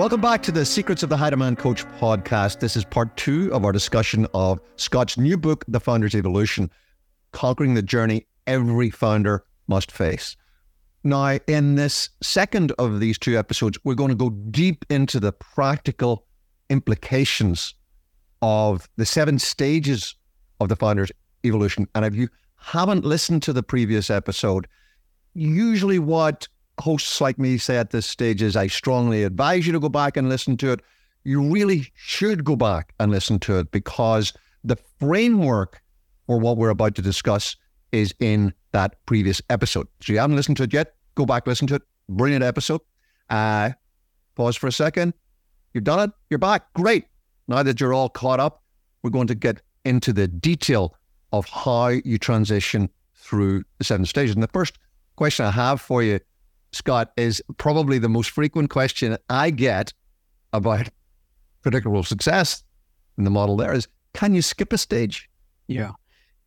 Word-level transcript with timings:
Welcome 0.00 0.22
back 0.22 0.42
to 0.44 0.50
the 0.50 0.64
Secrets 0.64 1.02
of 1.02 1.10
the 1.10 1.16
High 1.18 1.28
Demand 1.28 1.58
Coach 1.58 1.84
podcast. 1.98 2.60
This 2.60 2.74
is 2.74 2.86
part 2.86 3.14
two 3.18 3.52
of 3.52 3.66
our 3.66 3.70
discussion 3.70 4.26
of 4.32 4.58
Scott's 4.76 5.18
new 5.18 5.36
book, 5.36 5.62
The 5.68 5.78
Founder's 5.78 6.14
Evolution 6.14 6.70
Conquering 7.32 7.74
the 7.74 7.82
Journey 7.82 8.26
Every 8.46 8.88
Founder 8.88 9.44
Must 9.66 9.92
Face. 9.92 10.38
Now, 11.04 11.38
in 11.46 11.74
this 11.74 12.08
second 12.22 12.72
of 12.78 12.98
these 12.98 13.18
two 13.18 13.38
episodes, 13.38 13.78
we're 13.84 13.92
going 13.92 14.08
to 14.08 14.14
go 14.14 14.30
deep 14.30 14.86
into 14.88 15.20
the 15.20 15.32
practical 15.32 16.24
implications 16.70 17.74
of 18.40 18.88
the 18.96 19.04
seven 19.04 19.38
stages 19.38 20.14
of 20.60 20.70
the 20.70 20.76
founder's 20.76 21.12
evolution. 21.44 21.86
And 21.94 22.06
if 22.06 22.14
you 22.14 22.30
haven't 22.56 23.04
listened 23.04 23.42
to 23.42 23.52
the 23.52 23.62
previous 23.62 24.08
episode, 24.08 24.66
usually 25.34 25.98
what 25.98 26.48
hosts 26.80 27.20
like 27.20 27.38
me 27.38 27.58
say 27.58 27.76
at 27.76 27.90
this 27.90 28.06
stage 28.06 28.42
is 28.42 28.56
I 28.56 28.66
strongly 28.66 29.24
advise 29.24 29.66
you 29.66 29.72
to 29.72 29.80
go 29.80 29.88
back 29.88 30.16
and 30.16 30.28
listen 30.28 30.56
to 30.58 30.72
it. 30.72 30.80
You 31.24 31.42
really 31.52 31.90
should 31.94 32.44
go 32.44 32.56
back 32.56 32.94
and 32.98 33.10
listen 33.10 33.38
to 33.40 33.58
it 33.58 33.70
because 33.70 34.32
the 34.64 34.76
framework 34.98 35.82
for 36.26 36.38
what 36.38 36.56
we're 36.56 36.70
about 36.70 36.94
to 36.96 37.02
discuss 37.02 37.56
is 37.92 38.14
in 38.20 38.54
that 38.72 39.04
previous 39.06 39.42
episode. 39.50 39.88
So 40.00 40.12
you 40.12 40.18
haven't 40.18 40.36
listened 40.36 40.56
to 40.58 40.62
it 40.64 40.72
yet, 40.72 40.94
go 41.14 41.26
back, 41.26 41.46
listen 41.46 41.66
to 41.68 41.76
it. 41.76 41.82
Brilliant 42.08 42.42
episode. 42.42 42.80
Uh, 43.28 43.70
pause 44.34 44.56
for 44.56 44.66
a 44.66 44.72
second. 44.72 45.14
You've 45.74 45.84
done 45.84 46.08
it. 46.08 46.10
You're 46.28 46.38
back. 46.38 46.72
Great. 46.74 47.04
Now 47.46 47.62
that 47.62 47.80
you're 47.80 47.94
all 47.94 48.08
caught 48.08 48.40
up, 48.40 48.62
we're 49.02 49.10
going 49.10 49.28
to 49.28 49.34
get 49.34 49.60
into 49.84 50.12
the 50.12 50.28
detail 50.28 50.94
of 51.32 51.46
how 51.48 51.88
you 51.88 52.18
transition 52.18 52.90
through 53.14 53.64
the 53.78 53.84
seven 53.84 54.04
stages. 54.04 54.34
And 54.34 54.42
the 54.42 54.48
first 54.48 54.78
question 55.16 55.46
I 55.46 55.50
have 55.50 55.80
for 55.80 56.02
you 56.02 56.20
Scott, 56.72 57.12
is 57.16 57.42
probably 57.58 57.98
the 57.98 58.08
most 58.08 58.30
frequent 58.30 58.70
question 58.70 59.16
I 59.28 59.50
get 59.50 59.92
about 60.52 60.88
predictable 61.62 62.02
success 62.02 62.62
in 63.18 63.24
the 63.24 63.30
model 63.30 63.56
there 63.56 63.72
is 63.72 63.88
can 64.12 64.34
you 64.34 64.42
skip 64.42 64.72
a 64.72 64.78
stage? 64.78 65.28
Yeah. 65.68 65.92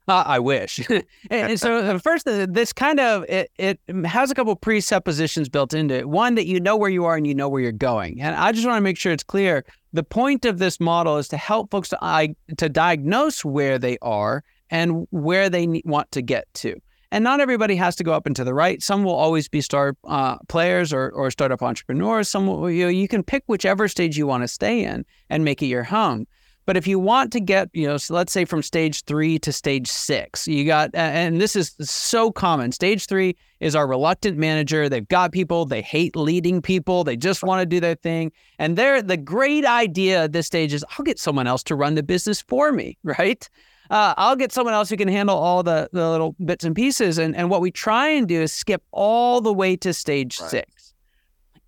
Uh, 0.05 0.23
I 0.25 0.39
wish. 0.39 0.85
and 1.29 1.57
so 1.57 1.97
first, 1.99 2.27
uh, 2.27 2.45
this 2.49 2.73
kind 2.73 2.99
of 2.99 3.23
it, 3.29 3.51
it 3.57 3.79
has 4.03 4.31
a 4.31 4.35
couple 4.35 4.53
presuppositions 4.57 5.47
built 5.47 5.73
into 5.73 5.95
it. 5.95 6.09
One 6.09 6.35
that 6.35 6.45
you 6.45 6.59
know 6.59 6.75
where 6.75 6.89
you 6.89 7.05
are 7.05 7.15
and 7.15 7.25
you 7.25 7.33
know 7.33 7.47
where 7.47 7.61
you're 7.61 7.71
going. 7.71 8.21
And 8.21 8.35
I 8.35 8.51
just 8.51 8.67
want 8.67 8.77
to 8.77 8.81
make 8.81 8.97
sure 8.97 9.13
it's 9.13 9.23
clear. 9.23 9.63
The 9.93 10.03
point 10.03 10.43
of 10.43 10.57
this 10.59 10.79
model 10.81 11.17
is 11.17 11.29
to 11.29 11.37
help 11.37 11.71
folks 11.71 11.89
to 11.89 12.35
to 12.57 12.69
diagnose 12.69 13.45
where 13.45 13.79
they 13.79 13.97
are 14.01 14.43
and 14.69 15.07
where 15.11 15.49
they 15.49 15.81
want 15.85 16.11
to 16.11 16.21
get 16.21 16.53
to. 16.55 16.81
And 17.13 17.23
not 17.23 17.39
everybody 17.39 17.75
has 17.75 17.95
to 17.97 18.03
go 18.03 18.11
up 18.11 18.25
and 18.25 18.35
to 18.37 18.43
the 18.43 18.55
right. 18.55 18.81
Some 18.81 19.03
will 19.03 19.13
always 19.13 19.47
be 19.47 19.61
start 19.61 19.95
uh, 20.05 20.37
players 20.47 20.91
or, 20.91 21.11
or 21.11 21.29
startup 21.29 21.61
entrepreneurs. 21.61 22.27
Some 22.27 22.47
will, 22.47 22.71
you 22.71 22.85
know, 22.85 22.89
you 22.89 23.07
can 23.07 23.21
pick 23.21 23.43
whichever 23.45 23.87
stage 23.87 24.17
you 24.17 24.25
want 24.25 24.41
to 24.41 24.47
stay 24.47 24.83
in 24.83 25.05
and 25.29 25.45
make 25.45 25.61
it 25.61 25.67
your 25.67 25.83
home. 25.83 26.25
But 26.65 26.77
if 26.77 26.87
you 26.87 26.99
want 26.99 27.31
to 27.33 27.39
get, 27.39 27.69
you 27.73 27.87
know, 27.87 27.97
so 27.97 28.13
let's 28.13 28.31
say 28.31 28.45
from 28.45 28.61
stage 28.61 29.03
three 29.03 29.37
to 29.39 29.51
stage 29.51 29.87
six, 29.87 30.47
you 30.47 30.65
got, 30.65 30.91
and 30.93 31.41
this 31.41 31.55
is 31.55 31.75
so 31.81 32.31
common. 32.31 32.71
Stage 32.71 33.05
three 33.05 33.35
is 33.59 33.75
our 33.75 33.87
reluctant 33.87 34.37
manager. 34.37 34.87
They've 34.87 35.07
got 35.07 35.31
people, 35.31 35.65
they 35.65 35.81
hate 35.81 36.15
leading 36.15 36.61
people, 36.61 37.03
they 37.03 37.17
just 37.17 37.43
want 37.43 37.61
to 37.61 37.65
do 37.65 37.79
their 37.79 37.95
thing. 37.95 38.31
And 38.59 38.77
they're 38.77 39.01
the 39.01 39.17
great 39.17 39.65
idea 39.65 40.23
at 40.23 40.31
this 40.31 40.47
stage 40.47 40.73
is 40.73 40.85
I'll 40.97 41.05
get 41.05 41.19
someone 41.19 41.47
else 41.47 41.63
to 41.63 41.75
run 41.75 41.95
the 41.95 42.03
business 42.03 42.41
for 42.41 42.71
me, 42.71 42.97
right? 43.03 43.49
uh, 43.89 44.13
I'll 44.17 44.35
get 44.35 44.51
someone 44.51 44.73
else 44.73 44.89
who 44.89 44.97
can 44.97 45.07
handle 45.07 45.37
all 45.37 45.61
the, 45.63 45.89
the 45.91 46.09
little 46.09 46.35
bits 46.43 46.63
and 46.63 46.75
pieces. 46.75 47.17
And, 47.17 47.35
and 47.35 47.49
what 47.49 47.61
we 47.61 47.71
try 47.71 48.09
and 48.09 48.27
do 48.27 48.41
is 48.41 48.51
skip 48.51 48.81
all 48.91 49.39
the 49.41 49.53
way 49.53 49.75
to 49.77 49.93
stage 49.93 50.39
right. 50.39 50.49
six. 50.49 50.93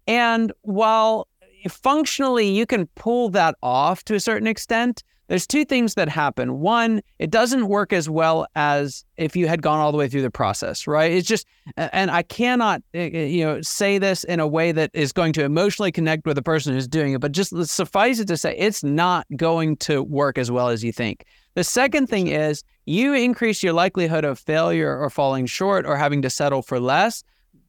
And 0.08 0.52
while 0.62 1.28
functionally 1.72 2.48
you 2.48 2.66
can 2.66 2.88
pull 2.96 3.30
that 3.30 3.56
off 3.62 4.04
to 4.06 4.16
a 4.16 4.20
certain 4.20 4.48
extent, 4.48 5.04
there's 5.28 5.48
two 5.48 5.66
things 5.66 5.96
that 5.96 6.08
happen. 6.08 6.60
One, 6.60 7.02
it 7.18 7.32
doesn't 7.32 7.68
work 7.68 7.92
as 7.92 8.08
well 8.08 8.46
as 8.56 9.04
if 9.18 9.36
you 9.36 9.48
had 9.48 9.62
gone 9.62 9.80
all 9.80 9.92
the 9.92 9.98
way 9.98 10.08
through 10.08 10.22
the 10.22 10.30
process, 10.30 10.86
right? 10.86 11.12
It's 11.12 11.28
just, 11.28 11.48
and 11.78 12.12
I 12.12 12.22
cannot, 12.22 12.84
eh, 12.94 13.10
eh, 13.12 13.26
you 13.26 13.44
know, 13.44 13.62
say 13.62 13.98
this 13.98 14.24
in 14.24 14.40
a 14.40 14.48
way 14.48 14.72
that 14.72 14.92
is 14.94 15.12
going 15.12 15.34
to 15.34 15.44
emotionally 15.44 15.92
connect 15.92 16.28
with 16.28 16.36
the 16.36 16.44
person 16.44 16.74
who's 16.74 16.88
doing 16.88 17.14
it, 17.14 17.22
but 17.22 17.32
just 17.32 17.56
suffice 17.66 18.20
it 18.20 18.28
to 18.28 18.38
say, 18.38 18.56
it's 18.56 18.84
not 18.84 19.26
going 19.36 19.78
to 19.78 20.04
work 20.04 20.38
as 20.38 20.52
well 20.52 20.70
as 20.70 20.84
you 20.84 20.92
think. 20.92 21.26
The 21.56 21.64
second 21.64 22.08
thing 22.08 22.28
is 22.28 22.64
you 22.86 23.14
increase 23.14 23.64
your 23.64 23.74
likelihood 23.74 24.26
of 24.26 24.38
failure 24.38 24.96
or 24.96 25.10
falling 25.10 25.48
short 25.48 25.88
or 25.88 25.98
having 25.98 26.22
to 26.22 26.30
settle 26.30 26.62
for 26.62 26.80
less 26.80 27.24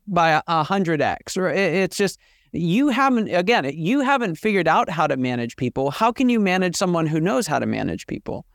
by 0.07 0.43
a 0.47 0.63
hundred 0.63 1.01
x. 1.01 1.37
Or 1.37 1.49
it's 1.49 1.97
just 1.97 2.19
you 2.57 2.89
haven't 2.89 3.29
again 3.29 3.71
you 3.75 4.01
haven't 4.01 4.37
figured 4.37 4.69
out 4.69 4.89
how 4.89 5.07
to 5.07 5.17
manage 5.17 5.57
people. 5.57 5.91
How 5.91 6.13
can 6.13 6.29
you 6.29 6.41
manage 6.41 6.77
someone 6.77 7.07
who 7.07 7.21
knows 7.21 7.47
how 7.47 7.59
to 7.59 7.67
manage 7.67 8.07
people? 8.07 8.47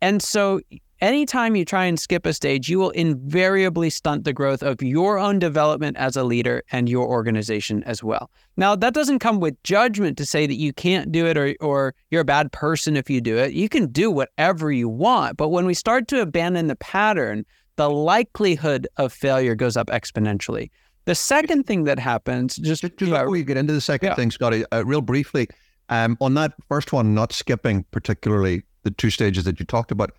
And 0.00 0.22
so 0.22 0.60
anytime 1.00 1.56
you 1.56 1.64
try 1.64 1.84
and 1.84 1.98
skip 1.98 2.26
a 2.26 2.32
stage, 2.32 2.68
you 2.68 2.78
will 2.78 2.90
invariably 2.90 3.90
stunt 3.90 4.24
the 4.24 4.32
growth 4.32 4.62
of 4.62 4.82
your 4.82 5.18
own 5.18 5.38
development 5.38 5.96
as 5.96 6.16
a 6.16 6.24
leader 6.24 6.62
and 6.72 6.88
your 6.88 7.06
organization 7.06 7.82
as 7.84 8.02
well. 8.02 8.30
Now, 8.56 8.76
that 8.76 8.94
doesn't 8.94 9.18
come 9.18 9.40
with 9.40 9.62
judgment 9.62 10.16
to 10.18 10.26
say 10.26 10.46
that 10.46 10.54
you 10.54 10.72
can't 10.72 11.12
do 11.12 11.26
it 11.26 11.36
or, 11.36 11.54
or 11.60 11.94
you're 12.10 12.22
a 12.22 12.26
bad 12.26 12.52
person 12.52 12.96
if 12.96 13.10
you 13.10 13.20
do 13.20 13.36
it. 13.36 13.52
You 13.52 13.68
can 13.68 13.90
do 13.90 14.10
whatever 14.10 14.72
you 14.72 14.88
want. 14.88 15.36
But 15.36 15.48
when 15.48 15.66
we 15.66 15.74
start 15.74 16.08
to 16.08 16.20
abandon 16.20 16.66
the 16.66 16.76
pattern, 16.76 17.44
the 17.76 17.90
likelihood 17.90 18.88
of 18.96 19.12
failure 19.12 19.54
goes 19.54 19.76
up 19.76 19.88
exponentially. 19.88 20.70
The 21.06 21.14
second 21.14 21.66
thing 21.66 21.84
that 21.84 21.98
happens, 21.98 22.56
just, 22.56 22.82
just, 22.82 22.96
just 22.96 23.10
before 23.10 23.30
we 23.30 23.44
get 23.44 23.56
into 23.56 23.72
the 23.72 23.80
second 23.80 24.08
yeah. 24.08 24.14
thing, 24.14 24.30
Scotty, 24.30 24.64
uh, 24.72 24.84
real 24.84 25.00
briefly, 25.00 25.48
um, 25.88 26.18
on 26.20 26.34
that 26.34 26.54
first 26.68 26.92
one, 26.92 27.14
not 27.14 27.32
skipping 27.32 27.84
particularly 27.92 28.62
the 28.82 28.90
two 28.90 29.10
stages 29.10 29.44
that 29.44 29.60
you 29.60 29.66
talked 29.66 29.92
about, 29.92 30.12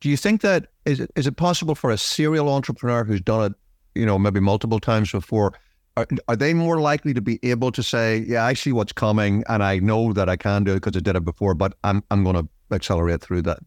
do 0.00 0.08
you 0.08 0.16
think 0.16 0.40
that 0.40 0.66
is 0.84 0.98
it, 0.98 1.10
is 1.14 1.28
it 1.28 1.36
possible 1.36 1.76
for 1.76 1.90
a 1.90 1.96
serial 1.96 2.48
entrepreneur 2.48 3.04
who's 3.04 3.20
done 3.20 3.52
it, 3.52 3.58
you 3.94 4.04
know, 4.04 4.18
maybe 4.18 4.40
multiple 4.40 4.80
times 4.80 5.12
before? 5.12 5.52
Are, 5.96 6.06
are 6.26 6.36
they 6.36 6.54
more 6.54 6.80
likely 6.80 7.14
to 7.14 7.20
be 7.20 7.38
able 7.44 7.70
to 7.70 7.82
say, 7.82 8.24
"Yeah, 8.26 8.44
I 8.44 8.54
see 8.54 8.72
what's 8.72 8.92
coming, 8.92 9.44
and 9.48 9.62
I 9.62 9.78
know 9.78 10.12
that 10.14 10.28
I 10.28 10.36
can 10.36 10.64
do 10.64 10.72
it 10.72 10.76
because 10.76 10.96
I 10.96 11.00
did 11.00 11.14
it 11.14 11.24
before, 11.24 11.54
but 11.54 11.74
I'm 11.84 12.02
I'm 12.10 12.24
going 12.24 12.36
to 12.36 12.48
accelerate 12.74 13.20
through 13.20 13.42
that." 13.42 13.58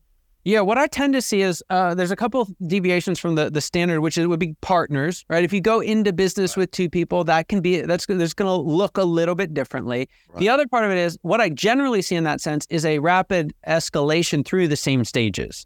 Yeah, 0.46 0.62
what 0.62 0.78
I 0.78 0.86
tend 0.86 1.14
to 1.14 1.24
see 1.24 1.42
is 1.42 1.64
uh, 1.72 1.96
there's 1.96 2.12
a 2.12 2.16
couple 2.16 2.48
deviations 2.68 3.18
from 3.18 3.34
the, 3.34 3.50
the 3.50 3.62
standard, 3.62 4.02
which 4.02 4.16
would 4.16 4.40
be 4.40 4.56
partners, 4.62 5.26
right? 5.28 5.44
If 5.44 5.52
you 5.52 5.60
go 5.60 5.80
into 5.80 6.14
business 6.14 6.56
right. 6.56 6.62
with 6.62 6.72
two 6.72 6.88
people, 6.88 7.24
that 7.24 7.48
can 7.48 7.62
be 7.62 7.82
that's 7.82 8.06
that's 8.06 8.36
going 8.36 8.48
to 8.48 8.56
look 8.56 9.00
a 9.00 9.04
little 9.04 9.34
bit 9.34 9.56
differently. 9.56 10.08
Right. 10.30 10.40
The 10.40 10.50
other 10.50 10.68
part 10.68 10.86
of 10.86 10.92
it 10.92 11.00
is 11.00 11.18
what 11.24 11.42
I 11.42 11.50
generally 11.50 12.04
see 12.04 12.16
in 12.16 12.26
that 12.26 12.42
sense 12.42 12.68
is 12.70 12.86
a 12.86 13.00
rapid 13.00 13.56
escalation 13.68 14.46
through 14.46 14.68
the 14.68 14.76
same 14.76 15.04
stages. 15.04 15.66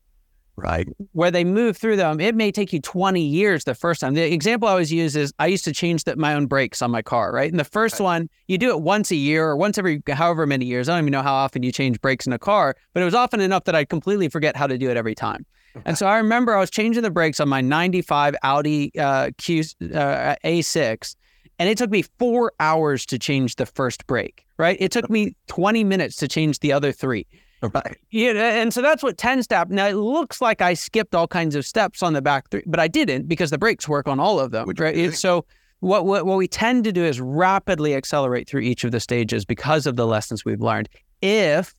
Right. 0.61 0.87
Where 1.13 1.31
they 1.31 1.43
move 1.43 1.77
through 1.77 1.95
them, 1.95 2.19
it 2.19 2.35
may 2.35 2.51
take 2.51 2.73
you 2.73 2.81
20 2.81 3.21
years 3.21 3.63
the 3.63 3.75
first 3.75 4.01
time. 4.01 4.13
The 4.13 4.31
example 4.31 4.67
I 4.67 4.71
always 4.71 4.91
use 4.91 5.15
is 5.15 5.33
I 5.39 5.47
used 5.47 5.63
to 5.65 5.73
change 5.73 6.03
the, 6.03 6.15
my 6.15 6.33
own 6.33 6.47
brakes 6.47 6.81
on 6.81 6.91
my 6.91 7.01
car, 7.01 7.31
right? 7.31 7.49
And 7.49 7.59
the 7.59 7.63
first 7.63 7.99
right. 7.99 8.05
one, 8.05 8.29
you 8.47 8.57
do 8.57 8.69
it 8.69 8.81
once 8.81 9.11
a 9.11 9.15
year 9.15 9.47
or 9.47 9.55
once 9.55 9.77
every 9.77 10.01
however 10.09 10.45
many 10.45 10.65
years. 10.65 10.89
I 10.89 10.93
don't 10.93 11.05
even 11.05 11.11
know 11.11 11.21
how 11.21 11.33
often 11.33 11.63
you 11.63 11.71
change 11.71 12.01
brakes 12.01 12.27
in 12.27 12.33
a 12.33 12.39
car, 12.39 12.75
but 12.93 13.01
it 13.01 13.05
was 13.05 13.15
often 13.15 13.39
enough 13.39 13.63
that 13.65 13.75
I'd 13.75 13.89
completely 13.89 14.27
forget 14.29 14.55
how 14.55 14.67
to 14.67 14.77
do 14.77 14.89
it 14.89 14.97
every 14.97 15.15
time. 15.15 15.45
And 15.85 15.97
so 15.97 16.07
I 16.07 16.17
remember 16.17 16.55
I 16.55 16.59
was 16.59 16.69
changing 16.69 17.03
the 17.03 17.11
brakes 17.11 17.39
on 17.39 17.47
my 17.47 17.61
95 17.61 18.35
Audi 18.43 18.91
uh, 18.99 19.31
Q 19.37 19.61
uh, 19.61 20.35
A6, 20.43 21.15
and 21.59 21.69
it 21.69 21.77
took 21.77 21.89
me 21.89 22.03
four 22.17 22.53
hours 22.59 23.05
to 23.07 23.19
change 23.19 23.55
the 23.55 23.65
first 23.65 24.07
brake, 24.07 24.45
right? 24.57 24.77
It 24.79 24.91
took 24.91 25.09
me 25.09 25.35
20 25.47 25.83
minutes 25.83 26.15
to 26.17 26.27
change 26.27 26.59
the 26.59 26.73
other 26.73 26.91
three. 26.91 27.27
Right. 27.61 27.75
Uh, 27.75 27.93
yeah, 28.09 28.61
and 28.61 28.73
so 28.73 28.81
that's 28.81 29.03
what 29.03 29.17
10 29.17 29.43
step. 29.43 29.69
Now 29.69 29.87
it 29.87 29.95
looks 29.95 30.41
like 30.41 30.61
I 30.61 30.73
skipped 30.73 31.13
all 31.13 31.27
kinds 31.27 31.55
of 31.55 31.65
steps 31.65 32.01
on 32.01 32.13
the 32.13 32.21
back 32.21 32.49
three, 32.49 32.63
but 32.65 32.79
I 32.79 32.87
didn't 32.87 33.27
because 33.27 33.49
the 33.49 33.57
brakes 33.57 33.87
work 33.87 34.07
on 34.07 34.19
all 34.19 34.39
of 34.39 34.51
them. 34.51 34.67
Which 34.67 34.79
right. 34.79 35.13
So 35.13 35.45
what, 35.81 36.05
what 36.05 36.25
what 36.25 36.37
we 36.37 36.47
tend 36.47 36.83
to 36.85 36.91
do 36.91 37.03
is 37.03 37.19
rapidly 37.19 37.95
accelerate 37.95 38.47
through 38.47 38.61
each 38.61 38.83
of 38.83 38.91
the 38.91 38.99
stages 38.99 39.45
because 39.45 39.85
of 39.85 39.95
the 39.95 40.07
lessons 40.07 40.45
we've 40.45 40.61
learned. 40.61 40.89
If 41.21 41.75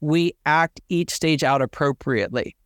we 0.00 0.34
act 0.44 0.80
each 0.88 1.10
stage 1.10 1.42
out 1.42 1.62
appropriately. 1.62 2.56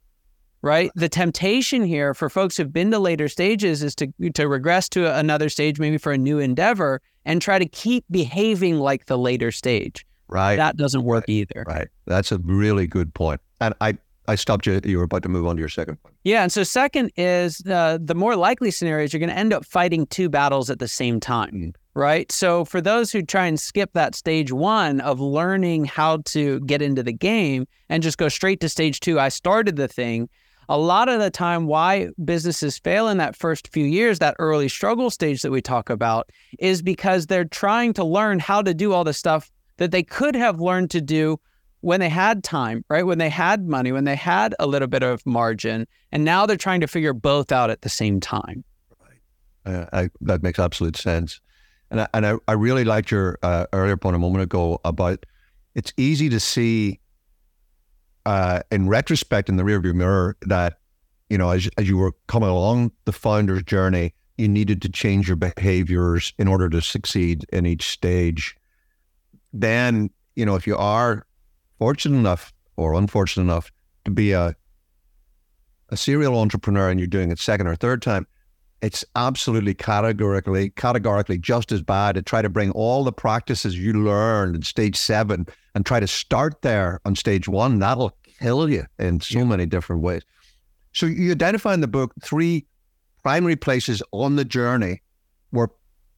Right. 0.63 0.91
The 0.97 1.09
temptation 1.09 1.85
here 1.85 2.15
for 2.15 2.29
folks 2.29 2.57
who've 2.57 2.73
been 2.73 2.91
to 2.91 2.99
later 2.99 3.29
stages 3.29 3.85
is 3.85 3.95
to 3.97 4.09
to 4.35 4.49
regress 4.49 4.89
to 4.91 5.15
another 5.15 5.49
stage, 5.49 5.79
maybe 5.79 5.99
for 5.99 6.13
a 6.13 6.19
new 6.19 6.41
endeavor, 6.41 7.01
and 7.25 7.41
try 7.41 7.61
to 7.61 7.67
keep 7.67 8.05
behaving 8.11 8.79
like 8.79 9.07
the 9.07 9.19
later 9.19 9.53
stage. 9.53 10.05
Right. 10.29 10.57
That 10.57 10.77
doesn't 10.77 11.05
work 11.05 11.25
either. 11.29 11.65
Right. 11.67 11.89
That's 12.07 12.33
a 12.33 12.39
really 12.39 12.87
good 12.87 13.15
point. 13.15 13.41
And 13.61 13.75
I, 13.81 13.97
I 14.29 14.35
stopped 14.35 14.67
you. 14.67 14.81
You 14.85 14.99
were 14.99 15.05
about 15.05 15.23
to 15.23 15.29
move 15.29 15.47
on 15.47 15.57
to 15.57 15.61
your 15.61 15.69
second 15.69 16.03
point. 16.03 16.15
Yeah, 16.25 16.43
and 16.43 16.51
so 16.51 16.65
second 16.65 17.13
is 17.17 17.63
uh, 17.67 17.99
the 18.01 18.15
more 18.17 18.35
likely 18.35 18.73
scenarios 18.73 19.13
you're 19.13 19.21
going 19.21 19.31
to 19.31 19.39
end 19.39 19.53
up 19.53 19.65
fighting 19.65 20.07
two 20.07 20.29
battles 20.29 20.69
at 20.69 20.81
the 20.81 20.89
same 20.89 21.21
time, 21.21 21.53
Mm. 21.53 21.75
right? 21.95 22.31
So 22.33 22.65
for 22.65 22.81
those 22.81 23.13
who 23.13 23.23
try 23.23 23.47
and 23.47 23.59
skip 23.61 23.91
that 23.93 24.17
stage 24.17 24.51
one 24.53 25.01
of 25.01 25.21
learning 25.21 25.85
how 25.85 26.19
to 26.27 26.59
get 26.61 26.83
into 26.83 27.05
the 27.05 27.13
game 27.13 27.67
and 27.89 28.03
just 28.03 28.19
go 28.19 28.29
straight 28.29 28.59
to 28.61 28.69
stage 28.69 28.99
two, 28.99 29.21
I 29.21 29.29
started 29.29 29.77
the 29.77 29.87
thing. 29.89 30.29
A 30.69 30.77
lot 30.77 31.09
of 31.09 31.21
the 31.21 31.31
time, 31.31 31.69
why 31.69 32.09
businesses 32.25 32.77
fail 32.77 33.07
in 33.07 33.19
that 33.19 33.37
first 33.37 33.69
few 33.73 33.85
years, 33.85 34.19
that 34.19 34.35
early 34.41 34.69
struggle 34.69 35.11
stage 35.11 35.43
that 35.43 35.53
we 35.53 35.63
talk 35.63 35.89
about, 35.89 36.29
is 36.59 36.83
because 36.83 37.29
they're 37.29 37.45
trying 37.45 37.93
to 37.93 38.03
learn 38.03 38.41
how 38.41 38.63
to 38.63 38.75
do 38.75 38.93
all 38.93 39.05
the 39.05 39.13
stuff 39.13 39.53
that 39.79 39.91
they 39.91 40.03
could 40.03 40.35
have 40.35 40.61
learned 40.61 40.91
to 40.91 41.01
do 41.01 41.39
when 41.81 42.01
they 42.01 42.09
had 42.09 42.43
time, 42.43 42.85
right? 42.89 43.05
When 43.07 43.19
they 43.19 43.29
had 43.29 43.69
money, 43.69 43.93
when 43.93 44.05
they 44.05 44.17
had 44.17 44.55
a 44.59 44.67
little 44.67 44.89
bit 44.89 45.03
of 45.03 45.25
margin, 45.25 45.87
and 46.11 46.25
now 46.25 46.47
they're 46.47 46.57
trying 46.57 46.81
to 46.81 46.87
figure 46.87 47.13
both 47.13 47.53
out 47.53 47.71
at 47.71 47.83
the 47.83 47.89
same 47.89 48.21
time. 48.21 48.65
Uh, 49.65 49.87
I, 49.93 50.11
that 50.21 50.43
makes 50.43 50.59
absolute 50.59 50.97
sense. 50.97 51.41
And 51.91 52.01
I, 52.01 52.09
and 52.15 52.27
I, 52.27 52.35
I 52.49 52.53
really 52.53 52.85
liked 52.85 53.11
your 53.11 53.39
uh, 53.43 53.67
earlier 53.73 53.97
point 53.97 54.17
a 54.17 54.19
moment 54.19 54.43
ago 54.43 54.81
about 54.85 55.27
it's 55.75 55.93
easy 55.97 56.29
to 56.29 56.41
see 56.41 57.01
uh, 58.25 58.61
in 58.71 58.89
retrospect 58.89 59.49
in 59.49 59.57
the 59.57 59.63
rearview 59.63 59.95
mirror 59.95 60.37
that, 60.43 60.79
you 61.31 61.39
know, 61.39 61.51
as, 61.51 61.69
as 61.79 61.89
you 61.89 61.97
were 61.97 62.13
coming 62.27 62.49
along 62.49 62.93
the 63.05 63.13
founder's 63.13 63.63
journey, 63.63 64.15
you 64.39 64.49
needed 64.49 64.83
to 64.83 64.89
change 64.89 65.29
your 65.29 65.37
behaviors 65.37 66.33
in 66.39 66.49
order 66.49 66.69
to 66.69 66.81
succeed 66.81 67.45
in 67.53 67.67
each 67.67 67.91
stage. 67.91 68.57
Then, 69.61 70.11
you 70.35 70.45
know, 70.45 70.55
if 70.57 70.67
you 70.67 70.77
are 70.77 71.27
fortunate 71.79 72.19
enough 72.19 72.53
or 72.77 72.95
unfortunate 72.95 73.45
enough 73.45 73.71
to 74.05 74.11
be 74.11 74.33
a 74.33 74.55
a 75.89 75.97
serial 75.97 76.37
entrepreneur 76.39 76.91
and 76.91 76.99
you're 76.99 77.07
doing 77.07 77.31
it 77.31 77.39
second 77.39 77.69
or 77.69 77.77
third 77.77 78.03
time, 78.03 78.27
it's 78.83 79.05
absolutely 79.15 79.73
categorically 79.73 80.71
categorically 80.71 81.39
just 81.39 81.73
as 81.73 81.81
bad 81.81 82.17
to 82.17 82.23
try 82.23 82.43
to 82.43 82.49
bring 82.49 82.71
all 82.73 83.05
the 83.05 83.13
practices 83.13 83.79
you 83.79 83.93
learned 83.93 84.57
in 84.57 84.63
stage 84.63 84.97
seven 84.97 85.47
and 85.75 85.87
try 85.87 86.01
to 86.01 86.07
start 86.07 86.61
there 86.63 87.01
on 87.05 87.15
stage 87.15 87.49
one. 87.49 87.79
That'll 87.79 88.17
kill 88.41 88.69
you 88.69 88.85
in 88.99 89.21
so 89.21 89.45
many 89.45 89.65
different 89.65 90.03
ways. 90.03 90.23
So 90.93 91.07
you 91.07 91.31
identify 91.31 91.73
in 91.73 91.81
the 91.81 91.89
book 91.89 92.13
three 92.23 92.67
primary 93.23 93.57
places 93.57 94.03
on 94.13 94.37
the 94.37 94.45
journey 94.45 95.03
where 95.51 95.69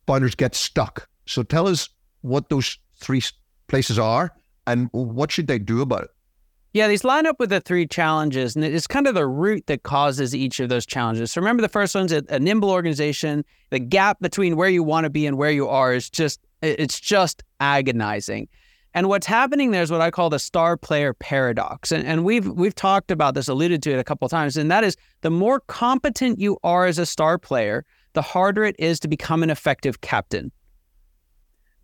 founders 0.07 0.35
get 0.35 0.55
stuck. 0.55 1.09
So 1.27 1.43
tell 1.43 1.69
us 1.69 1.89
what 2.23 2.49
those 2.49 2.79
three 2.99 3.23
places 3.67 3.99
are 3.99 4.33
and 4.67 4.89
what 4.93 5.33
should 5.33 5.47
they 5.47 5.59
do 5.59 5.81
about 5.81 6.05
it. 6.05 6.11
Yeah, 6.75 6.87
these 6.87 7.03
line 7.03 7.27
up 7.27 7.41
with 7.41 7.49
the 7.49 7.61
three 7.61 7.87
challenges, 7.87 8.55
and 8.55 8.65
it's 8.65 8.87
kind 8.87 9.07
of 9.07 9.15
the 9.15 9.27
root 9.27 9.67
that 9.69 9.85
causes 9.85 10.35
each 10.35 10.61
of 10.61 10.69
those 10.69 10.85
challenges. 10.85 11.33
So 11.33 11.41
remember, 11.41 11.63
the 11.63 11.69
first 11.69 11.95
one's 11.95 12.13
a, 12.13 12.23
a 12.29 12.39
nimble 12.39 12.71
organization. 12.71 13.45
The 13.71 13.79
gap 13.79 14.21
between 14.21 14.55
where 14.55 14.69
you 14.69 14.83
want 14.83 15.05
to 15.05 15.11
be 15.11 15.27
and 15.27 15.39
where 15.39 15.51
you 15.51 15.67
are 15.67 15.95
is 15.95 16.11
just 16.11 16.41
it's 16.61 17.01
just 17.01 17.43
agonizing. 17.61 18.49
And 18.95 19.09
what's 19.09 19.27
happening 19.27 19.71
there 19.71 19.83
is 19.83 19.91
what 19.91 20.01
I 20.01 20.11
call 20.11 20.29
the 20.29 20.39
star 20.39 20.77
player 20.77 21.15
paradox. 21.15 21.91
And, 21.91 22.07
and 22.07 22.25
we've 22.25 22.47
we've 22.47 22.75
talked 22.75 23.11
about 23.11 23.35
this, 23.35 23.49
alluded 23.49 23.83
to 23.85 23.93
it 23.93 23.99
a 23.99 24.05
couple 24.05 24.29
times, 24.29 24.57
and 24.57 24.71
that 24.71 24.85
is 24.85 24.97
the 25.23 25.31
more 25.31 25.61
competent 25.61 26.39
you 26.39 26.59
are 26.63 26.85
as 26.87 26.99
a 26.99 27.07
star 27.07 27.39
player, 27.39 27.87
the 28.13 28.23
harder 28.23 28.65
it 28.65 28.77
is 28.79 29.01
to 29.01 29.09
become 29.09 29.43
an 29.43 29.51
effective 29.51 30.01
captain. 30.03 30.53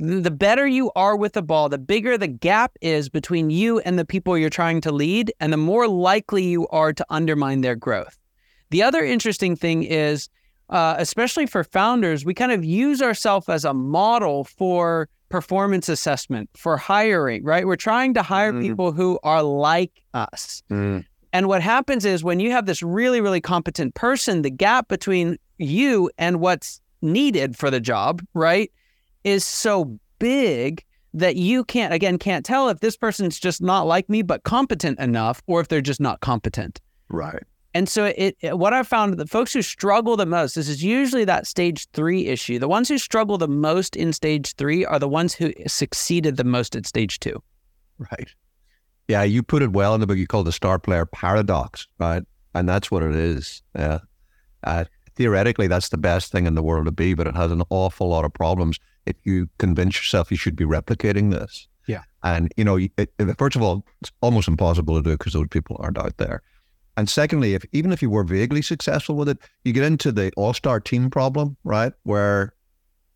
The 0.01 0.31
better 0.31 0.67
you 0.67 0.91
are 0.97 1.17
with 1.17 1.35
the 1.35 1.43
ball, 1.43 1.69
the 1.69 1.79
bigger 1.79 2.19
the 2.19 2.27
gap 2.27 2.73
is 2.81 3.09
between 3.09 3.51
you 3.51 3.79
and 3.81 3.99
the 3.99 4.05
people 4.05 4.37
you're 4.37 4.51
trying 4.51 4.81
to 4.83 4.93
lead, 4.93 5.33
and 5.39 5.53
the 5.53 5.57
more 5.57 5.87
likely 5.87 6.43
you 6.45 6.67
are 6.69 6.93
to 6.93 7.07
undermine 7.11 7.61
their 7.61 7.77
growth. 7.77 8.19
The 8.71 8.83
other 8.83 9.05
interesting 9.05 9.55
thing 9.55 9.85
is, 9.85 10.29
uh, 10.71 10.97
especially 10.99 11.47
for 11.47 11.63
founders, 11.63 12.25
we 12.25 12.35
kind 12.35 12.51
of 12.51 12.65
use 12.65 13.01
ourselves 13.03 13.49
as 13.49 13.65
a 13.65 13.73
model 13.75 14.45
for 14.45 15.09
performance 15.29 15.89
assessment, 15.89 16.51
for 16.57 16.77
hiring, 16.77 17.45
right? 17.45 17.67
We're 17.67 17.77
trying 17.77 18.15
to 18.15 18.23
hire 18.23 18.53
Mhm. 18.53 18.63
people 18.63 18.93
who 18.93 19.19
are 19.23 19.43
like 19.43 19.93
us. 20.13 20.63
And 21.33 21.49
what 21.49 21.63
happens 21.63 22.05
is 22.05 22.23
when 22.23 22.41
you 22.41 22.51
have 22.53 22.67
this 22.67 22.83
really, 22.83 23.21
really 23.21 23.41
competent 23.41 23.95
person, 23.95 24.43
the 24.43 24.51
gap 24.51 24.89
between 24.89 25.37
you 25.59 26.11
and 26.19 26.41
what's 26.41 26.81
needed 27.03 27.57
for 27.57 27.71
the 27.71 27.81
job, 27.81 28.23
right, 28.35 28.71
is 29.25 29.45
so 29.45 29.99
big 30.19 30.85
that 31.13 31.37
you 31.37 31.65
can't, 31.65 31.93
again, 31.95 32.19
can't 32.19 32.45
tell 32.45 32.69
if 32.69 32.81
this 32.81 32.97
person's 32.97 33.39
just 33.39 33.63
not 33.63 33.87
like 33.87 34.09
me, 34.09 34.23
but 34.23 34.43
competent 34.43 34.99
enough, 34.99 35.43
or 35.47 35.61
if 35.61 35.69
they're 35.69 35.81
just 35.81 36.01
not 36.01 36.21
competent. 36.21 36.81
Right. 37.09 37.43
And 37.73 37.89
so 37.89 38.07
it, 38.07 38.37
it- 38.41 38.59
what 38.59 38.73
I've 38.73 38.87
found 38.89 39.15
the 39.17 39.27
folks 39.27 39.53
who 39.53 39.63
struggle 39.63 40.17
the 40.17 40.27
most, 40.27 40.55
this 40.55 40.69
is 40.69 40.83
usually 40.83 41.25
that 41.25 41.47
stage 41.47 41.89
three 41.93 42.27
issue. 42.27 42.59
The 42.59 42.69
ones 42.69 42.89
who 42.89 42.99
struggle 42.99 43.39
the 43.39 43.49
most 43.49 43.97
in 43.97 44.13
stage 44.13 44.55
three 44.57 44.85
are 44.85 44.99
the 44.99 45.09
ones 45.09 45.35
who 45.35 45.53
succeeded 45.67 46.37
the 46.37 46.45
most 46.45 46.77
at 46.77 46.87
stage 46.87 47.21
two. 47.21 47.43
Right. 47.99 48.29
Yeah, 49.09 49.23
you 49.23 49.43
put 49.43 49.63
it 49.63 49.73
well 49.73 49.95
in 49.95 50.01
the 50.01 50.07
book. 50.07 50.17
You 50.19 50.27
call 50.27 50.45
the 50.45 50.53
star 50.53 50.79
player 50.79 51.05
paradox, 51.07 51.87
right? 51.99 52.23
And 52.55 52.69
that's 52.69 52.91
what 52.91 53.03
it 53.03 53.15
is. 53.15 53.63
Yeah. 53.77 53.99
Uh, 54.63 54.85
theoretically, 55.15 55.67
that's 55.67 55.91
the 55.91 55.99
best 55.99 56.33
thing 56.33 56.47
in 56.47 56.55
the 56.55 56.63
world 56.63 56.87
to 56.87 56.93
be, 56.93 57.15
but 57.15 57.27
it 57.27 57.37
has 57.37 57.53
an 57.53 57.63
awful 57.71 58.09
lot 58.09 58.25
of 58.25 58.33
problems 58.33 58.79
if 59.07 59.17
you 59.25 59.49
convince 59.59 59.97
yourself 59.97 60.31
you 60.31 60.37
should 60.37 60.57
be 60.57 60.65
replicating 60.65 61.31
this. 61.31 61.69
Yeah. 61.87 62.03
And, 62.23 62.53
you 62.57 62.65
know, 62.65 62.77
it, 62.77 62.93
it- 62.97 63.39
first 63.39 63.57
of 63.57 63.63
all, 63.63 63.85
it's 64.01 64.11
almost 64.21 64.49
impossible 64.49 64.97
to 64.97 65.03
do 65.03 65.17
because 65.17 65.33
those 65.35 65.49
people 65.49 65.77
aren't 65.81 65.99
out 65.99 66.17
there. 66.17 66.43
And 66.97 67.09
secondly, 67.09 67.55
if 67.55 67.65
even 67.73 67.93
if 67.93 68.01
you 68.03 68.09
were 68.09 68.25
vaguely 68.25 68.63
successful 68.63 69.17
with 69.17 69.29
it, 69.29 69.39
you 69.65 69.73
get 69.73 69.85
into 69.85 70.13
the 70.13 70.31
all-star 70.37 70.81
team 70.81 71.11
problem, 71.11 71.57
right? 71.65 71.93
Where 72.05 72.55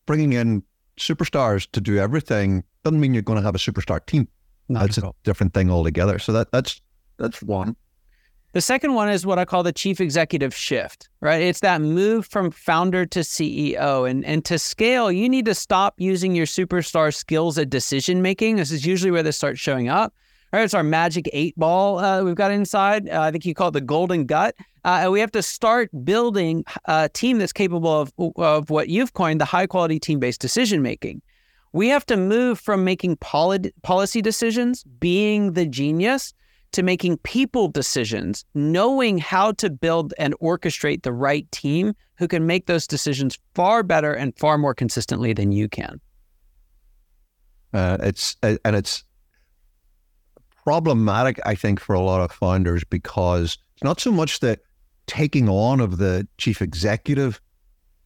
bringing 0.07 0.33
in 0.33 0.65
superstars 0.99 1.71
to 1.71 1.81
do 1.81 1.97
everything 1.99 2.65
doesn't 2.85 2.99
mean 3.01 3.15
you're 3.15 3.23
going 3.23 3.39
to 3.39 3.45
have 3.45 3.55
a 3.55 3.59
superstar 3.59 4.05
team 4.05 4.27
that's 4.69 4.99
a 4.99 5.13
different 5.25 5.55
thing 5.55 5.71
altogether. 5.71 6.19
So 6.19 6.33
that 6.33 6.51
that's 6.53 6.81
that's 7.19 7.43
one. 7.43 7.77
The 8.53 8.63
second 8.63 8.95
one 8.95 9.11
is 9.11 9.27
what 9.27 9.39
I 9.39 9.45
call 9.45 9.63
the 9.63 9.73
chief 9.73 10.01
executive 10.01 10.55
shift, 10.55 11.11
right? 11.21 11.43
It's 11.43 11.61
that 11.61 11.83
move 11.83 12.27
from 12.27 12.51
founder 12.51 13.05
to 13.05 13.21
CEO. 13.21 14.09
And, 14.09 14.25
and 14.25 14.43
to 14.47 14.59
scale, 14.59 15.13
you 15.13 15.29
need 15.29 15.45
to 15.45 15.55
stop 15.55 15.95
using 15.99 16.35
your 16.35 16.47
superstar 16.47 17.15
skills 17.15 17.59
at 17.59 17.69
decision 17.69 18.23
making. 18.23 18.57
This 18.57 18.71
is 18.71 18.87
usually 18.87 19.11
where 19.11 19.23
this 19.23 19.37
starts 19.37 19.61
showing 19.61 19.89
up. 19.89 20.15
Right, 20.51 20.63
it's 20.63 20.73
our 20.73 20.83
magic 20.83 21.29
eight 21.35 21.55
ball 21.59 21.99
uh, 21.99 22.23
we've 22.23 22.35
got 22.35 22.51
inside. 22.51 23.07
Uh, 23.07 23.21
I 23.21 23.31
think 23.31 23.45
you 23.45 23.53
call 23.53 23.69
it 23.69 23.73
the 23.73 23.83
golden 23.83 24.25
gut. 24.25 24.55
Uh, 24.83 25.01
and 25.03 25.13
we 25.13 25.21
have 25.21 25.33
to 25.33 25.43
start 25.43 25.91
building 26.03 26.65
a 26.87 27.11
team 27.11 27.37
that's 27.39 27.53
capable 27.53 28.01
of, 28.01 28.13
of 28.37 28.71
what 28.71 28.89
you've 28.89 29.13
coined 29.13 29.43
the 29.43 29.45
high 29.45 29.67
quality 29.67 30.01
team 30.01 30.21
based 30.21 30.41
decision 30.41 30.81
making. 30.81 31.21
We 31.75 31.89
have 31.89 32.07
to 32.07 32.17
move 32.17 32.59
from 32.59 32.83
making 32.83 33.17
poli- 33.17 33.75
policy 33.83 34.23
decisions, 34.23 34.85
being 34.85 35.53
the 35.53 35.67
genius, 35.67 36.33
to 36.73 36.83
making 36.83 37.19
people 37.19 37.69
decisions, 37.69 38.45
knowing 38.55 39.19
how 39.19 39.53
to 39.53 39.71
build 39.71 40.15
and 40.19 40.35
orchestrate 40.41 41.03
the 41.03 41.13
right 41.13 41.51
team 41.51 41.95
who 42.17 42.29
can 42.29 42.47
make 42.47 42.67
those 42.67 42.87
decisions 42.87 43.39
far 43.55 43.83
better 43.83 44.13
and 44.13 44.37
far 44.39 44.59
more 44.59 44.75
consistently 44.75 45.33
than 45.33 45.53
you 45.53 45.69
can. 45.69 46.01
Uh, 47.73 47.99
it's 48.01 48.37
uh, 48.43 48.57
and 48.65 48.75
it's 48.75 49.05
problematic, 50.65 51.39
I 51.47 51.55
think, 51.55 51.81
for 51.81 51.95
a 51.95 52.01
lot 52.01 52.21
of 52.21 52.33
founders 52.33 52.85
because 52.85 53.59
it's 53.75 53.85
not 53.85 54.01
so 54.01 54.11
much 54.11 54.41
the 54.41 54.59
taking 55.07 55.49
on 55.49 55.81
of 55.81 55.99
the 55.99 56.27
chief 56.39 56.61
executive 56.61 57.41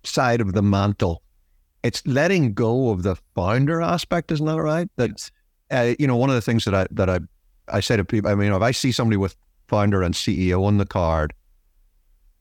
side 0.04 0.40
of 0.40 0.52
the 0.52 0.62
mantle; 0.62 1.22
it's 1.82 2.04
letting 2.06 2.54
go 2.54 2.90
of 2.90 3.02
the 3.02 3.16
founder 3.34 3.80
aspect. 3.80 4.32
Isn't 4.32 4.46
that 4.46 4.60
right? 4.60 4.88
That 4.96 5.30
uh, 5.70 5.94
you 5.98 6.06
know, 6.06 6.16
one 6.16 6.28
of 6.28 6.34
the 6.34 6.42
things 6.42 6.64
that 6.64 6.74
I 6.74 6.86
that 6.90 7.08
I 7.08 7.20
I 7.68 7.80
say 7.80 7.96
to 7.96 8.04
people, 8.04 8.30
I 8.30 8.34
mean, 8.34 8.52
if 8.52 8.62
I 8.62 8.70
see 8.70 8.92
somebody 8.92 9.16
with 9.16 9.36
founder 9.68 10.02
and 10.02 10.14
CEO 10.14 10.64
on 10.64 10.78
the 10.78 10.86
card, 10.86 11.32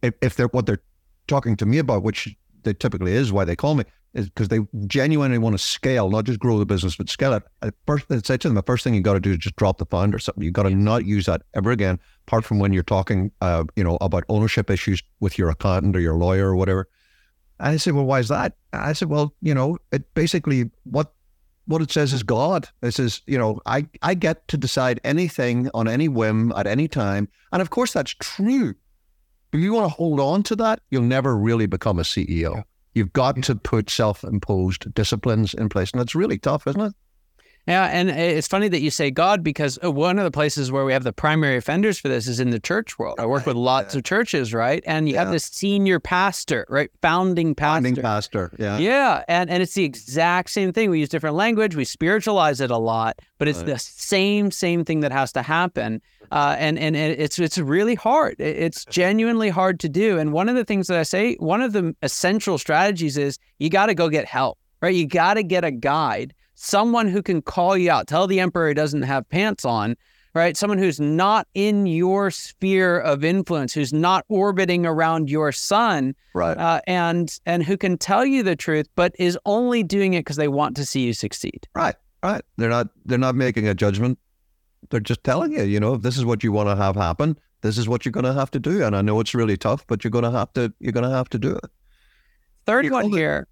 if, 0.01 0.13
if 0.21 0.35
they're 0.35 0.47
what 0.47 0.65
they're 0.65 0.81
talking 1.27 1.55
to 1.57 1.65
me 1.65 1.77
about, 1.77 2.03
which 2.03 2.35
they 2.63 2.73
typically 2.73 3.13
is 3.13 3.31
why 3.31 3.45
they 3.45 3.55
call 3.55 3.75
me, 3.75 3.83
is 4.13 4.29
because 4.29 4.49
they 4.49 4.59
genuinely 4.87 5.37
want 5.37 5.53
to 5.53 5.57
scale, 5.57 6.09
not 6.09 6.25
just 6.25 6.39
grow 6.39 6.59
the 6.59 6.65
business, 6.65 6.95
but 6.95 7.09
scale 7.09 7.33
it. 7.33 7.43
At 7.61 7.73
first, 7.87 8.05
I 8.09 8.17
say 8.19 8.37
to 8.37 8.47
them, 8.47 8.55
the 8.55 8.63
first 8.63 8.83
thing 8.83 8.93
you 8.93 9.01
got 9.01 9.13
to 9.13 9.19
do 9.19 9.31
is 9.31 9.37
just 9.37 9.55
drop 9.55 9.77
the 9.77 9.85
founder. 9.85 10.19
Something 10.19 10.43
you 10.43 10.51
got 10.51 10.63
to 10.63 10.71
not 10.71 11.05
use 11.05 11.25
that 11.27 11.43
ever 11.53 11.71
again, 11.71 11.99
apart 12.27 12.43
from 12.43 12.59
when 12.59 12.73
you're 12.73 12.83
talking, 12.83 13.31
uh, 13.41 13.63
you 13.75 13.83
know, 13.83 13.97
about 14.01 14.25
ownership 14.27 14.69
issues 14.69 15.01
with 15.21 15.37
your 15.37 15.49
accountant 15.49 15.95
or 15.95 16.01
your 16.01 16.15
lawyer 16.15 16.49
or 16.49 16.55
whatever. 16.55 16.89
And 17.59 17.69
I 17.69 17.77
said, 17.77 17.93
well, 17.93 18.05
why 18.05 18.19
is 18.19 18.27
that? 18.27 18.55
I 18.73 18.93
said, 18.93 19.09
well, 19.09 19.33
you 19.41 19.53
know, 19.53 19.77
it 19.91 20.13
basically 20.13 20.69
what 20.83 21.13
what 21.71 21.81
it 21.81 21.91
says 21.91 22.13
is 22.13 22.21
God. 22.23 22.67
It 22.81 22.91
says, 22.91 23.21
you 23.25 23.37
know, 23.37 23.59
I 23.65 23.87
I 24.01 24.13
get 24.13 24.47
to 24.49 24.57
decide 24.57 24.99
anything 25.03 25.69
on 25.73 25.87
any 25.87 26.07
whim 26.07 26.51
at 26.55 26.67
any 26.67 26.87
time, 26.87 27.29
and 27.51 27.61
of 27.61 27.69
course 27.69 27.93
that's 27.93 28.11
true. 28.19 28.75
If 29.53 29.59
you 29.59 29.73
want 29.73 29.85
to 29.85 29.95
hold 29.95 30.19
on 30.19 30.43
to 30.43 30.55
that, 30.57 30.81
you'll 30.91 31.03
never 31.03 31.35
really 31.35 31.65
become 31.65 31.99
a 31.99 32.03
CEO. 32.03 32.63
You've 32.93 33.13
got 33.13 33.41
to 33.43 33.55
put 33.55 33.89
self-imposed 33.89 34.93
disciplines 34.93 35.53
in 35.53 35.69
place, 35.69 35.91
and 35.91 35.99
that's 35.99 36.15
really 36.15 36.37
tough, 36.37 36.67
isn't 36.67 36.81
it? 36.81 36.93
Yeah, 37.67 37.85
and 37.85 38.09
it's 38.09 38.47
funny 38.47 38.69
that 38.69 38.81
you 38.81 38.89
say 38.89 39.11
God 39.11 39.43
because 39.43 39.77
uh, 39.83 39.91
one 39.91 40.17
of 40.17 40.23
the 40.23 40.31
places 40.31 40.71
where 40.71 40.83
we 40.83 40.93
have 40.93 41.03
the 41.03 41.13
primary 41.13 41.57
offenders 41.57 41.99
for 41.99 42.07
this 42.07 42.27
is 42.27 42.39
in 42.39 42.49
the 42.49 42.59
church 42.59 42.97
world. 42.97 43.19
I 43.19 43.27
work 43.27 43.45
with 43.45 43.55
lots 43.55 43.93
yeah. 43.93 43.99
of 43.99 44.03
churches, 44.03 44.51
right? 44.51 44.83
And 44.87 45.07
you 45.07 45.13
yeah. 45.13 45.23
have 45.23 45.31
this 45.31 45.45
senior 45.45 45.99
pastor, 45.99 46.65
right? 46.69 46.89
Founding 47.03 47.53
pastor. 47.53 47.83
Founding 47.83 48.01
pastor, 48.01 48.51
yeah. 48.57 48.79
Yeah, 48.79 49.23
and, 49.27 49.49
and 49.49 49.61
it's 49.61 49.75
the 49.75 49.83
exact 49.83 50.49
same 50.49 50.73
thing. 50.73 50.89
We 50.89 50.99
use 50.99 51.09
different 51.09 51.35
language, 51.35 51.75
we 51.75 51.85
spiritualize 51.85 52.61
it 52.61 52.71
a 52.71 52.77
lot, 52.77 53.19
but 53.37 53.47
it's 53.47 53.59
right. 53.59 53.67
the 53.67 53.79
same, 53.79 54.49
same 54.49 54.83
thing 54.83 55.01
that 55.01 55.11
has 55.11 55.31
to 55.33 55.43
happen. 55.43 56.01
Uh, 56.31 56.55
and, 56.57 56.79
and 56.79 56.95
it's 56.95 57.37
it's 57.39 57.57
really 57.57 57.93
hard. 57.93 58.37
It's 58.39 58.85
genuinely 58.85 59.49
hard 59.49 59.81
to 59.81 59.89
do. 59.89 60.17
And 60.17 60.31
one 60.31 60.47
of 60.47 60.55
the 60.55 60.63
things 60.63 60.87
that 60.87 60.97
I 60.97 61.03
say, 61.03 61.35
one 61.35 61.61
of 61.61 61.73
the 61.73 61.93
essential 62.01 62.57
strategies 62.57 63.17
is 63.17 63.37
you 63.59 63.69
got 63.69 63.87
to 63.87 63.93
go 63.93 64.07
get 64.07 64.25
help, 64.25 64.57
right? 64.81 64.95
You 64.95 65.05
got 65.05 65.33
to 65.33 65.43
get 65.43 65.65
a 65.65 65.71
guide 65.71 66.33
someone 66.61 67.07
who 67.07 67.23
can 67.23 67.41
call 67.41 67.75
you 67.75 67.89
out, 67.89 68.07
tell 68.07 68.27
the 68.27 68.39
emperor 68.39 68.67
he 68.67 68.73
doesn't 68.73 69.01
have 69.01 69.27
pants 69.29 69.65
on, 69.65 69.97
right? 70.35 70.55
Someone 70.55 70.77
who's 70.77 70.99
not 70.99 71.47
in 71.55 71.87
your 71.87 72.29
sphere 72.29 72.99
of 72.99 73.23
influence, 73.23 73.73
who's 73.73 73.91
not 73.91 74.25
orbiting 74.29 74.85
around 74.85 75.29
your 75.29 75.51
sun, 75.51 76.15
right? 76.33 76.57
Uh, 76.57 76.79
and 76.85 77.39
and 77.45 77.63
who 77.63 77.77
can 77.77 77.97
tell 77.97 78.25
you 78.25 78.43
the 78.43 78.55
truth, 78.55 78.87
but 78.95 79.15
is 79.17 79.37
only 79.45 79.81
doing 79.81 80.13
it 80.13 80.19
because 80.19 80.37
they 80.37 80.47
want 80.47 80.75
to 80.77 80.85
see 80.85 81.01
you 81.01 81.13
succeed. 81.13 81.67
Right, 81.73 81.95
right. 82.23 82.43
They're 82.57 82.69
not 82.69 82.89
they're 83.05 83.17
not 83.17 83.35
making 83.35 83.67
a 83.67 83.73
judgment. 83.73 84.19
They're 84.89 84.99
just 84.99 85.23
telling 85.23 85.53
you, 85.53 85.63
you 85.63 85.79
know, 85.79 85.95
if 85.95 86.01
this 86.01 86.17
is 86.17 86.25
what 86.25 86.43
you 86.43 86.51
want 86.51 86.69
to 86.69 86.75
have 86.75 86.95
happen, 86.95 87.37
this 87.61 87.77
is 87.77 87.87
what 87.87 88.05
you're 88.05 88.11
going 88.11 88.25
to 88.25 88.33
have 88.33 88.51
to 88.51 88.59
do. 88.59 88.83
And 88.83 88.95
I 88.95 89.01
know 89.01 89.19
it's 89.19 89.33
really 89.33 89.57
tough, 89.57 89.85
but 89.87 90.03
you're 90.03 90.11
going 90.11 90.23
to 90.23 90.31
have 90.31 90.53
to 90.53 90.71
you're 90.79 90.93
going 90.93 91.09
to 91.09 91.15
have 91.15 91.29
to 91.29 91.39
do 91.39 91.55
it. 91.55 91.71
Third 92.67 92.89
one 92.91 93.09
here. 93.09 93.47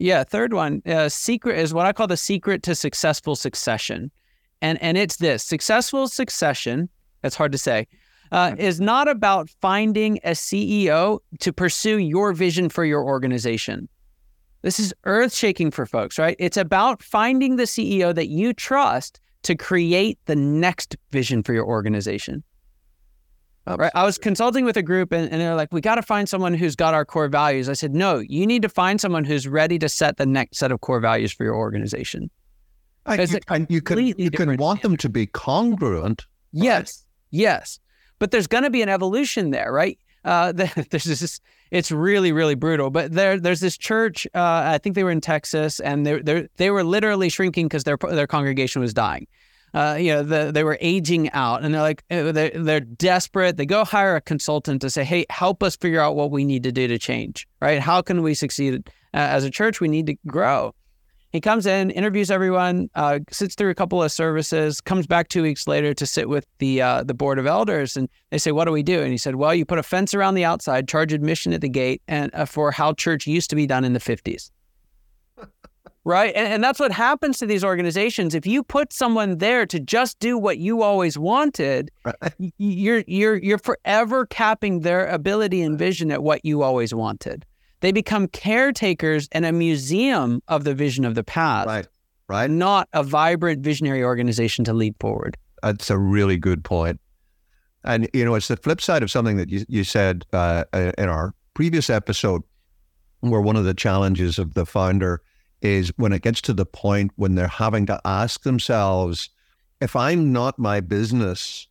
Yeah, 0.00 0.24
third 0.24 0.54
one, 0.54 0.80
uh, 0.86 1.10
secret 1.10 1.58
is 1.58 1.74
what 1.74 1.84
I 1.84 1.92
call 1.92 2.06
the 2.06 2.16
secret 2.16 2.62
to 2.62 2.74
successful 2.74 3.36
succession, 3.36 4.10
and 4.62 4.82
and 4.82 4.96
it's 4.96 5.16
this: 5.16 5.44
successful 5.44 6.08
succession. 6.08 6.88
That's 7.20 7.36
hard 7.36 7.52
to 7.52 7.58
say. 7.58 7.86
Uh, 8.32 8.54
is 8.56 8.80
not 8.80 9.08
about 9.08 9.50
finding 9.60 10.18
a 10.24 10.30
CEO 10.30 11.18
to 11.40 11.52
pursue 11.52 11.98
your 11.98 12.32
vision 12.32 12.70
for 12.70 12.84
your 12.84 13.04
organization. 13.04 13.88
This 14.62 14.80
is 14.80 14.94
earth 15.04 15.34
shaking 15.34 15.70
for 15.70 15.84
folks, 15.84 16.18
right? 16.18 16.36
It's 16.38 16.56
about 16.56 17.02
finding 17.02 17.56
the 17.56 17.64
CEO 17.64 18.14
that 18.14 18.28
you 18.28 18.54
trust 18.54 19.20
to 19.42 19.54
create 19.54 20.18
the 20.24 20.36
next 20.36 20.96
vision 21.10 21.42
for 21.42 21.52
your 21.52 21.66
organization. 21.66 22.42
Right. 23.78 23.92
I 23.94 24.04
was 24.04 24.18
consulting 24.18 24.64
with 24.64 24.76
a 24.76 24.82
group 24.82 25.12
and, 25.12 25.30
and 25.30 25.40
they're 25.40 25.54
like, 25.54 25.72
we 25.72 25.80
got 25.80 25.96
to 25.96 26.02
find 26.02 26.28
someone 26.28 26.54
who's 26.54 26.76
got 26.76 26.94
our 26.94 27.04
core 27.04 27.28
values. 27.28 27.68
I 27.68 27.74
said, 27.74 27.94
no, 27.94 28.18
you 28.18 28.46
need 28.46 28.62
to 28.62 28.68
find 28.68 29.00
someone 29.00 29.24
who's 29.24 29.46
ready 29.46 29.78
to 29.78 29.88
set 29.88 30.16
the 30.16 30.26
next 30.26 30.58
set 30.58 30.72
of 30.72 30.80
core 30.80 31.00
values 31.00 31.32
for 31.32 31.44
your 31.44 31.54
organization. 31.54 32.30
And 33.06 33.30
you, 33.30 33.38
and 33.48 33.66
you 33.70 33.80
can, 33.80 34.06
you 34.06 34.30
can 34.30 34.56
want 34.56 34.82
them 34.82 34.96
to 34.98 35.08
be 35.08 35.26
congruent. 35.26 36.26
Yes. 36.52 37.04
Right? 37.32 37.38
Yes. 37.38 37.80
But 38.18 38.30
there's 38.30 38.46
going 38.46 38.64
to 38.64 38.70
be 38.70 38.82
an 38.82 38.88
evolution 38.88 39.50
there, 39.50 39.72
right? 39.72 39.98
Uh, 40.24 40.52
there's 40.52 41.04
this, 41.04 41.40
it's 41.70 41.90
really, 41.90 42.32
really 42.32 42.54
brutal. 42.54 42.90
But 42.90 43.12
there, 43.12 43.38
there's 43.40 43.60
this 43.60 43.76
church. 43.76 44.26
Uh, 44.34 44.62
I 44.64 44.78
think 44.78 44.94
they 44.94 45.04
were 45.04 45.10
in 45.10 45.20
Texas, 45.20 45.80
and 45.80 46.06
they, 46.06 46.20
they, 46.20 46.48
they 46.56 46.70
were 46.70 46.84
literally 46.84 47.28
shrinking 47.28 47.66
because 47.66 47.84
their 47.84 47.96
their 47.96 48.26
congregation 48.26 48.82
was 48.82 48.92
dying 48.92 49.26
uh, 49.74 49.96
you 49.98 50.12
know, 50.12 50.22
the, 50.22 50.50
they 50.52 50.64
were 50.64 50.78
aging 50.80 51.30
out 51.32 51.62
and 51.62 51.72
they're 51.72 51.80
like, 51.80 52.02
uh, 52.10 52.32
they're, 52.32 52.50
they're 52.50 52.80
desperate. 52.80 53.56
They 53.56 53.66
go 53.66 53.84
hire 53.84 54.16
a 54.16 54.20
consultant 54.20 54.82
to 54.82 54.90
say, 54.90 55.04
hey, 55.04 55.26
help 55.30 55.62
us 55.62 55.76
figure 55.76 56.00
out 56.00 56.16
what 56.16 56.30
we 56.30 56.44
need 56.44 56.62
to 56.64 56.72
do 56.72 56.88
to 56.88 56.98
change, 56.98 57.46
right? 57.60 57.80
How 57.80 58.02
can 58.02 58.22
we 58.22 58.34
succeed? 58.34 58.88
Uh, 59.12 59.16
as 59.16 59.44
a 59.44 59.50
church, 59.50 59.80
we 59.80 59.88
need 59.88 60.06
to 60.06 60.16
grow. 60.26 60.74
He 61.32 61.40
comes 61.40 61.64
in, 61.64 61.90
interviews 61.90 62.30
everyone, 62.30 62.90
uh, 62.96 63.20
sits 63.30 63.54
through 63.54 63.70
a 63.70 63.74
couple 63.74 64.02
of 64.02 64.10
services, 64.10 64.80
comes 64.80 65.06
back 65.06 65.28
two 65.28 65.42
weeks 65.42 65.68
later 65.68 65.94
to 65.94 66.04
sit 66.04 66.28
with 66.28 66.44
the 66.58 66.82
uh, 66.82 67.04
the 67.04 67.14
board 67.14 67.38
of 67.38 67.46
elders, 67.46 67.96
and 67.96 68.08
they 68.30 68.38
say, 68.38 68.50
"What 68.50 68.64
do 68.64 68.72
we 68.72 68.82
do?" 68.82 69.00
And 69.00 69.12
he 69.12 69.16
said, 69.16 69.36
"Well, 69.36 69.54
you 69.54 69.64
put 69.64 69.78
a 69.78 69.84
fence 69.84 70.12
around 70.12 70.34
the 70.34 70.44
outside, 70.44 70.88
charge 70.88 71.12
admission 71.12 71.52
at 71.52 71.60
the 71.60 71.68
gate, 71.68 72.02
and 72.08 72.34
uh, 72.34 72.46
for 72.46 72.72
how 72.72 72.94
church 72.94 73.28
used 73.28 73.48
to 73.50 73.56
be 73.56 73.64
done 73.64 73.84
in 73.84 73.92
the 73.92 74.00
'50s." 74.00 74.50
Right? 76.04 76.34
And, 76.34 76.52
and, 76.52 76.64
that's 76.64 76.80
what 76.80 76.92
happens 76.92 77.38
to 77.38 77.46
these 77.46 77.64
organizations. 77.64 78.34
If 78.34 78.46
you 78.46 78.62
put 78.62 78.92
someone 78.92 79.38
there 79.38 79.66
to 79.66 79.78
just 79.78 80.18
do 80.18 80.38
what 80.38 80.58
you 80.58 80.82
always 80.82 81.18
wanted, 81.18 81.90
right. 82.04 82.14
you're 82.58 83.04
you're 83.06 83.36
you're 83.36 83.58
forever 83.58 84.26
capping 84.26 84.80
their 84.80 85.06
ability 85.06 85.62
and 85.62 85.78
vision 85.78 86.10
at 86.10 86.22
what 86.22 86.44
you 86.44 86.62
always 86.62 86.94
wanted. 86.94 87.44
They 87.80 87.92
become 87.92 88.28
caretakers 88.28 89.28
and 89.32 89.44
a 89.46 89.52
museum 89.52 90.42
of 90.48 90.64
the 90.64 90.74
vision 90.74 91.04
of 91.04 91.14
the 91.14 91.24
past, 91.24 91.66
right? 91.66 91.86
Right. 92.28 92.50
Not 92.50 92.88
a 92.92 93.02
vibrant 93.02 93.64
visionary 93.64 94.04
organization 94.04 94.64
to 94.66 94.72
lead 94.72 94.94
forward. 95.00 95.36
That's 95.62 95.90
a 95.90 95.98
really 95.98 96.36
good 96.36 96.62
point. 96.62 97.00
And 97.82 98.08
you 98.12 98.24
know, 98.24 98.34
it's 98.34 98.48
the 98.48 98.56
flip 98.56 98.80
side 98.80 99.02
of 99.02 99.10
something 99.10 99.36
that 99.36 99.48
you 99.48 99.64
you 99.68 99.84
said 99.84 100.24
uh, 100.32 100.64
in 100.72 101.08
our 101.08 101.34
previous 101.54 101.90
episode, 101.90 102.42
where 103.20 103.40
one 103.40 103.56
of 103.56 103.64
the 103.64 103.74
challenges 103.74 104.38
of 104.38 104.54
the 104.54 104.66
founder 104.66 105.22
is 105.62 105.92
when 105.96 106.12
it 106.12 106.22
gets 106.22 106.40
to 106.42 106.52
the 106.52 106.66
point 106.66 107.12
when 107.16 107.34
they're 107.34 107.48
having 107.48 107.86
to 107.86 108.00
ask 108.04 108.42
themselves, 108.42 109.30
if 109.80 109.96
I'm 109.96 110.32
not 110.32 110.58
my 110.58 110.80
business, 110.80 111.66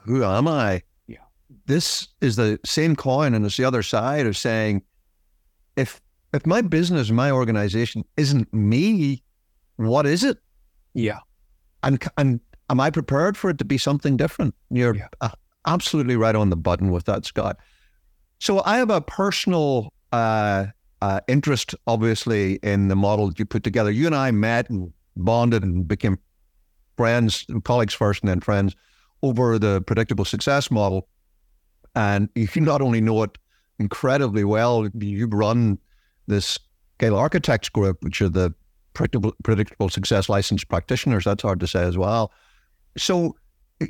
who 0.00 0.24
am 0.24 0.48
I? 0.48 0.82
Yeah. 1.06 1.18
This 1.66 2.08
is 2.20 2.36
the 2.36 2.58
same 2.64 2.96
coin 2.96 3.34
and 3.34 3.44
it's 3.44 3.56
the 3.56 3.64
other 3.64 3.82
side 3.82 4.26
of 4.26 4.36
saying, 4.36 4.82
if 5.76 6.00
if 6.32 6.46
my 6.46 6.62
business, 6.62 7.10
my 7.10 7.30
organization 7.30 8.04
isn't 8.16 8.52
me, 8.54 9.22
what 9.76 10.06
is 10.06 10.24
it? 10.24 10.38
Yeah. 10.94 11.18
And 11.82 12.02
and 12.16 12.40
am 12.70 12.80
I 12.80 12.90
prepared 12.90 13.36
for 13.36 13.50
it 13.50 13.58
to 13.58 13.64
be 13.64 13.78
something 13.78 14.16
different? 14.16 14.54
You're 14.70 14.96
yeah. 14.96 15.08
uh, 15.20 15.30
absolutely 15.66 16.16
right 16.16 16.34
on 16.34 16.50
the 16.50 16.56
button 16.56 16.90
with 16.90 17.04
that, 17.04 17.24
Scott. 17.24 17.58
So 18.38 18.62
I 18.64 18.78
have 18.78 18.90
a 18.90 19.00
personal 19.00 19.92
uh, 20.10 20.66
uh, 21.02 21.20
interest, 21.26 21.74
obviously, 21.88 22.60
in 22.62 22.86
the 22.86 22.94
model 22.94 23.26
that 23.26 23.36
you 23.36 23.44
put 23.44 23.64
together. 23.64 23.90
You 23.90 24.06
and 24.06 24.14
I 24.14 24.30
met 24.30 24.70
and 24.70 24.92
bonded 25.16 25.64
and 25.64 25.86
became 25.86 26.16
friends, 26.96 27.44
colleagues 27.64 27.92
first, 27.92 28.22
and 28.22 28.30
then 28.30 28.38
friends 28.38 28.76
over 29.20 29.58
the 29.58 29.80
predictable 29.80 30.24
success 30.24 30.70
model. 30.70 31.08
And 31.96 32.28
you 32.36 32.48
not 32.56 32.80
only 32.80 33.00
know 33.00 33.24
it 33.24 33.36
incredibly 33.80 34.44
well, 34.44 34.88
you 34.96 35.26
run 35.26 35.76
this 36.28 36.56
Scale 36.98 37.16
Architects 37.16 37.68
Group, 37.68 38.04
which 38.04 38.22
are 38.22 38.28
the 38.28 38.54
predictable, 38.94 39.34
predictable 39.42 39.88
success 39.88 40.28
licensed 40.28 40.68
practitioners. 40.68 41.24
That's 41.24 41.42
hard 41.42 41.58
to 41.58 41.66
say 41.66 41.82
as 41.82 41.98
well. 41.98 42.30
So, 42.96 43.34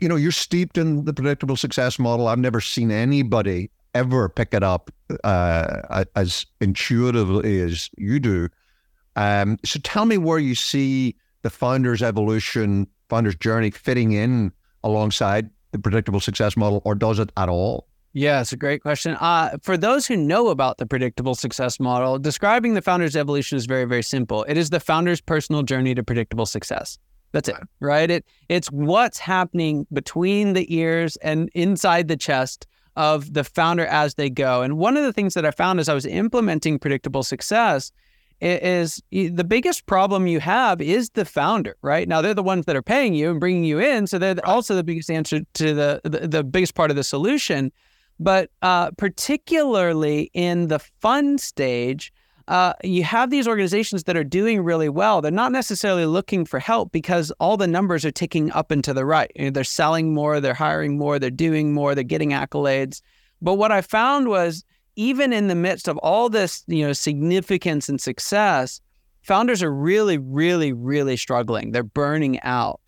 you 0.01 0.09
know, 0.09 0.17
you're 0.17 0.33
steeped 0.33 0.79
in 0.79 1.05
the 1.05 1.13
predictable 1.13 1.57
success 1.57 1.99
model. 1.99 2.27
I've 2.27 2.39
never 2.39 2.63
seen 2.63 2.91
anybody 2.91 3.71
ever 3.95 4.29
pick 4.29 4.55
it 4.55 4.63
up 4.63 4.91
uh, 5.25 6.05
as 6.17 6.47
intuitively 6.61 7.61
as 7.61 7.91
you 7.97 8.19
do. 8.21 8.49
Um, 9.17 9.59
so 9.65 9.79
tell 9.81 10.05
me 10.05 10.19
where 10.19 10.39
you 10.39 10.55
see 10.55 11.17
the 11.43 11.51
founder's 11.51 12.03
evolution, 12.03 12.87
founder's 13.09 13.37
journey 13.37 13.71
fitting 13.71 14.13
in 14.13 14.53
alongside 14.83 15.51
the 15.73 15.79
predictable 15.79 16.21
success 16.21 16.57
model, 16.57 16.83
or 16.85 16.95
does 16.95 17.19
it 17.19 17.31
at 17.37 17.49
all? 17.49 17.87
Yeah, 18.15 18.43
it's 18.43 18.53
a 18.53 18.57
great 18.57 18.83
question. 18.83 19.17
Uh, 19.21 19.57
for 19.63 19.79
those 19.79 20.07
who 20.07 20.17
know 20.17 20.49
about 20.49 20.77
the 20.77 20.87
predictable 20.87 21.35
success 21.35 21.81
model, 21.81 22.19
describing 22.19 22.75
the 22.75 22.83
founder's 22.83 23.17
evolution 23.17 23.57
is 23.57 23.65
very, 23.65 23.87
very 23.87 24.03
simple. 24.03 24.45
It 24.45 24.59
is 24.59 24.69
the 24.69 24.81
founder's 24.81 25.21
personal 25.21 25.63
journey 25.63 25.95
to 25.95 26.03
predictable 26.03 26.45
success. 26.45 26.99
That's 27.33 27.49
it, 27.49 27.57
right? 27.81 28.11
It 28.11 28.27
it's 28.51 28.71
what's 28.71 29.19
happening 29.19 29.87
between 29.91 30.53
the 30.53 30.73
ears 30.75 31.17
and 31.17 31.49
inside 31.55 32.09
the 32.09 32.17
chest 32.17 32.67
of 32.97 33.33
the 33.33 33.45
founder 33.45 33.87
as 33.87 34.15
they 34.15 34.31
go. 34.31 34.63
And 34.63 34.79
one 34.79 34.97
of 34.97 35.05
the 35.05 35.13
things 35.13 35.35
that 35.35 35.47
I 35.47 35.51
found 35.51 35.81
as 35.81 35.89
I 35.89 35.95
was 35.95 36.07
implementing 36.07 36.79
predictable 36.79 37.23
success 37.23 37.93
is 38.41 39.01
the 39.11 39.45
biggest 39.45 39.87
problem 39.87 40.27
you 40.27 40.41
have 40.41 40.81
is 40.81 41.11
the 41.11 41.25
founder, 41.25 41.77
right? 41.83 42.09
Now 42.09 42.21
they're 42.21 42.35
the 42.35 42.43
ones 42.43 42.67
that 42.67 42.75
are 42.75 42.83
paying 42.83 43.15
you 43.15 43.31
and 43.31 43.39
bringing 43.39 43.65
you 43.65 43.79
in, 43.79 44.09
so 44.09 44.19
they're 44.19 44.45
also 44.45 44.75
the 44.75 44.83
biggest 44.83 45.11
answer 45.11 45.41
to 45.55 45.75
the, 45.75 46.01
the, 46.03 46.27
the 46.27 46.45
biggest 46.45 46.75
part 46.75 46.91
of 46.91 46.97
the 46.97 47.05
solution. 47.05 47.71
But 48.19 48.51
uh, 48.61 48.91
particularly 48.93 50.31
in 50.35 50.69
the 50.69 50.81
fun 50.81 51.39
stage, 51.39 52.13
uh, 52.53 52.75
you 52.85 53.03
have 53.03 53.31
these 53.31 53.49
organizations 53.49 54.05
that 54.05 54.15
are 54.15 54.23
doing 54.23 54.61
really 54.61 54.91
well. 54.91 55.23
They're 55.23 55.31
not 55.31 55.53
necessarily 55.53 56.05
looking 56.05 56.45
for 56.45 56.59
help 56.59 56.93
because 56.93 57.33
all 57.41 57.57
the 57.57 57.67
numbers 57.67 58.05
are 58.05 58.11
ticking 58.11 58.53
up 58.53 58.71
and 58.71 58.85
to 58.85 58.93
the 58.93 59.07
right. 59.07 59.33
You 59.35 59.47
know, 59.47 59.51
they're 59.53 59.65
selling 59.65 60.13
more, 60.13 60.39
they're 60.39 60.53
hiring 60.53 60.99
more, 60.99 61.19
they're 61.19 61.31
doing 61.31 61.73
more, 61.73 61.95
they're 61.95 62.05
getting 62.05 62.33
accolades. 62.33 63.01
But 63.41 63.55
what 63.55 63.73
I 63.73 63.81
found 63.81 64.29
was 64.29 64.65
even 64.97 65.33
in 65.33 65.49
the 65.49 65.55
midst 65.55 65.89
of 65.89 65.97
all 66.03 66.29
this, 66.29 66.63
you 66.67 66.87
know, 66.87 66.93
significance 66.93 67.89
and 67.89 67.99
success, 67.99 68.83
founders 69.23 69.63
are 69.63 69.73
really, 69.73 70.19
really, 70.19 70.75
really 70.75 71.17
struggling. 71.17 71.73
They're 71.73 71.83
burning 71.83 72.39
out. 72.43 72.83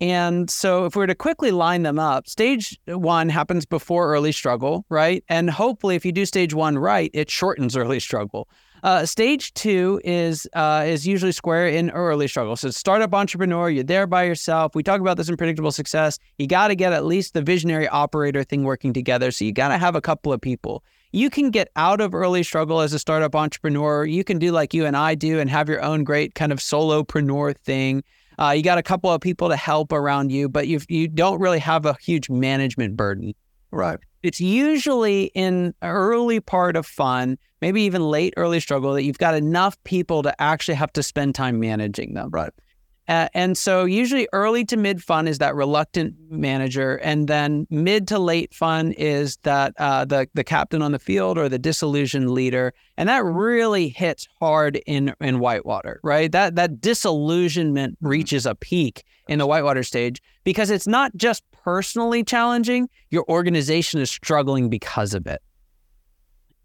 And 0.00 0.50
so, 0.50 0.84
if 0.84 0.96
we 0.96 1.00
were 1.00 1.06
to 1.06 1.14
quickly 1.14 1.52
line 1.52 1.84
them 1.84 2.00
up, 2.00 2.28
stage 2.28 2.76
one 2.86 3.28
happens 3.28 3.64
before 3.66 4.12
early 4.12 4.32
struggle, 4.32 4.84
right? 4.88 5.22
And 5.28 5.48
hopefully, 5.48 5.94
if 5.94 6.04
you 6.04 6.10
do 6.10 6.26
stage 6.26 6.54
one 6.54 6.76
right, 6.76 7.10
it 7.14 7.30
shortens 7.30 7.76
early 7.76 8.00
struggle. 8.00 8.48
Uh, 8.82 9.06
stage 9.06 9.52
two 9.54 10.00
is 10.04 10.48
uh, 10.54 10.84
is 10.86 11.06
usually 11.06 11.32
square 11.32 11.68
in 11.68 11.90
early 11.90 12.28
struggle. 12.28 12.56
So, 12.56 12.70
startup 12.70 13.14
entrepreneur, 13.14 13.70
you're 13.70 13.84
there 13.84 14.06
by 14.06 14.24
yourself. 14.24 14.74
We 14.74 14.82
talk 14.82 15.00
about 15.00 15.16
this 15.16 15.28
in 15.28 15.36
predictable 15.36 15.72
success. 15.72 16.18
You 16.38 16.46
got 16.46 16.68
to 16.68 16.74
get 16.74 16.92
at 16.92 17.04
least 17.04 17.34
the 17.34 17.42
visionary 17.42 17.88
operator 17.88 18.44
thing 18.44 18.64
working 18.64 18.92
together. 18.92 19.30
So, 19.30 19.44
you 19.44 19.52
got 19.52 19.68
to 19.68 19.78
have 19.78 19.96
a 19.96 20.00
couple 20.00 20.32
of 20.32 20.40
people. 20.40 20.84
You 21.12 21.30
can 21.30 21.50
get 21.50 21.70
out 21.76 22.00
of 22.00 22.14
early 22.14 22.42
struggle 22.42 22.80
as 22.80 22.92
a 22.92 22.98
startup 22.98 23.34
entrepreneur. 23.34 24.04
You 24.04 24.22
can 24.22 24.38
do 24.38 24.52
like 24.52 24.74
you 24.74 24.84
and 24.84 24.96
I 24.96 25.14
do 25.14 25.40
and 25.40 25.48
have 25.48 25.68
your 25.68 25.82
own 25.82 26.04
great 26.04 26.34
kind 26.34 26.52
of 26.52 26.58
solopreneur 26.58 27.56
thing. 27.56 28.04
Uh, 28.38 28.50
you 28.50 28.62
got 28.62 28.76
a 28.76 28.82
couple 28.82 29.10
of 29.10 29.20
people 29.20 29.48
to 29.48 29.56
help 29.56 29.92
around 29.92 30.30
you, 30.30 30.48
but 30.48 30.68
you 30.68 30.80
you 30.88 31.08
don't 31.08 31.40
really 31.40 31.58
have 31.58 31.86
a 31.86 31.96
huge 32.00 32.28
management 32.28 32.96
burden. 32.96 33.34
Right. 33.70 33.98
It's 34.22 34.40
usually 34.40 35.30
in 35.34 35.74
early 35.82 36.40
part 36.40 36.76
of 36.76 36.86
fun, 36.86 37.38
maybe 37.60 37.82
even 37.82 38.02
late 38.02 38.34
early 38.36 38.60
struggle, 38.60 38.92
that 38.94 39.04
you've 39.04 39.18
got 39.18 39.34
enough 39.34 39.82
people 39.84 40.22
to 40.22 40.40
actually 40.42 40.74
have 40.74 40.92
to 40.94 41.02
spend 41.02 41.34
time 41.34 41.60
managing 41.60 42.14
them. 42.14 42.30
Right. 42.30 42.52
Uh, 43.08 43.28
and 43.34 43.56
so 43.56 43.84
usually 43.84 44.28
early 44.32 44.64
to 44.64 44.76
mid 44.76 45.00
fun 45.02 45.28
is 45.28 45.38
that 45.38 45.54
reluctant 45.54 46.14
manager, 46.28 46.96
and 46.96 47.28
then 47.28 47.66
mid 47.70 48.08
to 48.08 48.18
late 48.18 48.52
fun 48.52 48.92
is 48.92 49.36
that 49.44 49.72
uh, 49.78 50.04
the 50.04 50.28
the 50.34 50.42
captain 50.42 50.82
on 50.82 50.90
the 50.90 50.98
field 50.98 51.38
or 51.38 51.48
the 51.48 51.58
disillusioned 51.58 52.30
leader, 52.30 52.74
and 52.96 53.08
that 53.08 53.24
really 53.24 53.88
hits 53.88 54.26
hard 54.40 54.80
in 54.86 55.14
in 55.20 55.38
Whitewater, 55.38 56.00
right? 56.02 56.32
That 56.32 56.56
that 56.56 56.80
disillusionment 56.80 57.96
reaches 58.00 58.44
a 58.44 58.56
peak 58.56 59.04
in 59.28 59.38
the 59.38 59.46
Whitewater 59.46 59.84
stage 59.84 60.20
because 60.42 60.70
it's 60.70 60.88
not 60.88 61.14
just 61.16 61.44
personally 61.66 62.22
challenging; 62.22 62.88
your 63.10 63.24
organization 63.28 64.00
is 64.00 64.08
struggling 64.08 64.70
because 64.70 65.12
of 65.12 65.26
it. 65.26 65.42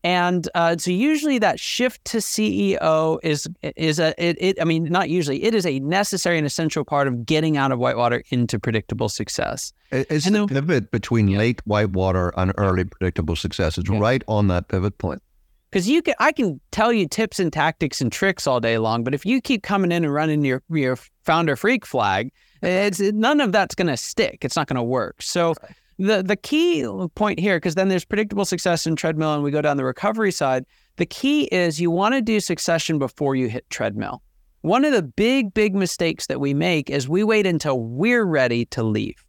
And 0.03 0.47
uh, 0.55 0.77
so 0.77 0.91
usually 0.91 1.37
that 1.39 1.59
shift 1.59 2.03
to 2.05 2.17
CEO 2.17 3.19
is 3.23 3.47
is 3.75 3.99
a 3.99 4.13
it, 4.23 4.37
it, 4.39 4.61
I 4.61 4.63
mean 4.63 4.85
not 4.85 5.09
usually 5.09 5.43
it 5.43 5.53
is 5.53 5.65
a 5.65 5.79
necessary 5.79 6.37
and 6.37 6.47
essential 6.47 6.83
part 6.83 7.07
of 7.07 7.25
getting 7.25 7.57
out 7.57 7.71
of 7.71 7.79
whitewater 7.79 8.23
into 8.29 8.59
predictable 8.59 9.09
success. 9.09 9.73
It's 9.91 10.25
and 10.25 10.35
the 10.35 10.45
then, 10.45 10.47
pivot 10.47 10.91
between 10.91 11.27
yeah. 11.27 11.39
late 11.39 11.61
whitewater 11.65 12.33
and 12.37 12.53
early 12.57 12.85
predictable 12.85 13.35
success? 13.35 13.77
It's 13.77 13.89
yeah. 13.89 13.99
right 13.99 14.23
on 14.27 14.47
that 14.47 14.69
pivot 14.69 14.97
point. 14.97 15.21
Because 15.69 15.87
you 15.87 16.01
can, 16.01 16.15
I 16.19 16.31
can 16.31 16.59
tell 16.71 16.91
you 16.91 17.07
tips 17.07 17.39
and 17.39 17.53
tactics 17.53 18.01
and 18.01 18.11
tricks 18.11 18.45
all 18.45 18.59
day 18.59 18.77
long, 18.77 19.03
but 19.05 19.13
if 19.13 19.25
you 19.25 19.39
keep 19.39 19.63
coming 19.63 19.91
in 19.91 20.03
and 20.03 20.13
running 20.13 20.43
your 20.43 20.63
your 20.69 20.97
founder 21.23 21.55
freak 21.55 21.85
flag, 21.85 22.31
it's 22.61 22.99
none 22.99 23.41
of 23.41 23.51
that's 23.51 23.75
going 23.75 23.87
to 23.87 23.97
stick. 23.97 24.39
It's 24.43 24.55
not 24.55 24.67
going 24.67 24.77
to 24.77 24.83
work. 24.83 25.21
So. 25.21 25.55
Right 25.61 25.75
the 26.01 26.23
the 26.23 26.35
key 26.35 26.87
point 27.15 27.39
here, 27.39 27.57
because 27.57 27.75
then 27.75 27.87
there's 27.87 28.05
predictable 28.05 28.45
success 28.45 28.87
in 28.87 28.95
treadmill, 28.95 29.33
and 29.33 29.43
we 29.43 29.51
go 29.51 29.61
down 29.61 29.77
the 29.77 29.85
recovery 29.85 30.31
side. 30.31 30.65
The 30.97 31.05
key 31.05 31.43
is 31.45 31.79
you 31.79 31.91
want 31.91 32.15
to 32.15 32.21
do 32.21 32.39
succession 32.39 32.99
before 32.99 33.35
you 33.35 33.47
hit 33.47 33.69
treadmill. 33.69 34.21
One 34.61 34.85
of 34.85 34.93
the 34.93 35.01
big, 35.01 35.53
big 35.53 35.73
mistakes 35.73 36.27
that 36.27 36.39
we 36.39 36.53
make 36.53 36.89
is 36.89 37.09
we 37.09 37.23
wait 37.23 37.47
until 37.47 37.79
we're 37.79 38.25
ready 38.25 38.65
to 38.67 38.83
leave, 38.83 39.23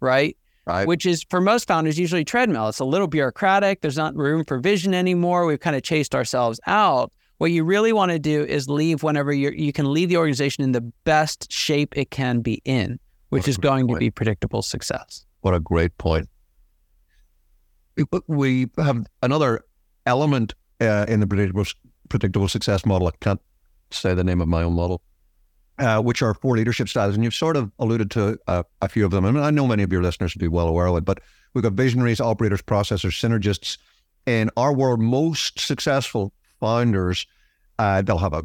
right? 0.00 0.36
Right. 0.64 0.86
Which 0.86 1.06
is 1.06 1.24
for 1.28 1.40
most 1.40 1.66
founders 1.66 1.98
usually 1.98 2.24
treadmill. 2.24 2.68
It's 2.68 2.78
a 2.78 2.84
little 2.84 3.08
bureaucratic. 3.08 3.80
There's 3.80 3.96
not 3.96 4.14
room 4.14 4.44
for 4.44 4.60
vision 4.60 4.94
anymore. 4.94 5.44
We've 5.44 5.58
kind 5.58 5.74
of 5.74 5.82
chased 5.82 6.14
ourselves 6.14 6.60
out. 6.66 7.12
What 7.42 7.50
you 7.50 7.64
really 7.64 7.92
want 7.92 8.12
to 8.12 8.20
do 8.20 8.44
is 8.44 8.68
leave 8.68 9.02
whenever 9.02 9.32
you 9.32 9.50
you 9.50 9.72
can 9.72 9.92
leave 9.92 10.08
the 10.08 10.16
organization 10.16 10.62
in 10.62 10.70
the 10.70 10.80
best 11.02 11.50
shape 11.50 11.98
it 11.98 12.08
can 12.12 12.40
be 12.40 12.62
in, 12.64 13.00
which 13.30 13.48
is 13.48 13.56
going 13.56 13.88
to 13.88 13.96
be 13.96 14.12
predictable 14.12 14.62
success. 14.62 15.26
What 15.40 15.52
a 15.52 15.58
great 15.58 15.98
point. 15.98 16.28
We 18.28 18.70
have 18.76 19.04
another 19.24 19.64
element 20.06 20.54
uh, 20.80 21.06
in 21.08 21.18
the 21.18 21.26
predictable, 21.26 21.64
predictable 22.08 22.46
success 22.46 22.86
model. 22.86 23.08
I 23.08 23.10
can't 23.20 23.40
say 23.90 24.14
the 24.14 24.22
name 24.22 24.40
of 24.40 24.46
my 24.46 24.62
own 24.62 24.74
model, 24.74 25.02
uh, 25.80 26.00
which 26.00 26.22
are 26.22 26.34
four 26.34 26.56
leadership 26.56 26.88
styles. 26.88 27.16
And 27.16 27.24
you've 27.24 27.34
sort 27.34 27.56
of 27.56 27.72
alluded 27.80 28.08
to 28.12 28.38
uh, 28.46 28.62
a 28.82 28.88
few 28.88 29.04
of 29.04 29.10
them. 29.10 29.24
I 29.24 29.32
mean, 29.32 29.42
I 29.42 29.50
know 29.50 29.66
many 29.66 29.82
of 29.82 29.90
your 29.90 30.04
listeners 30.04 30.36
will 30.36 30.42
be 30.42 30.46
well 30.46 30.68
aware 30.68 30.86
of 30.86 30.96
it, 30.98 31.04
but 31.04 31.18
we've 31.54 31.64
got 31.64 31.72
visionaries, 31.72 32.20
operators, 32.20 32.62
processors, 32.62 33.18
synergists. 33.20 33.78
In 34.26 34.48
our 34.56 34.72
world, 34.72 35.00
most 35.00 35.58
successful 35.58 36.32
founders, 36.60 37.26
uh, 37.82 38.02
they'll 38.02 38.18
have 38.18 38.32
a 38.32 38.44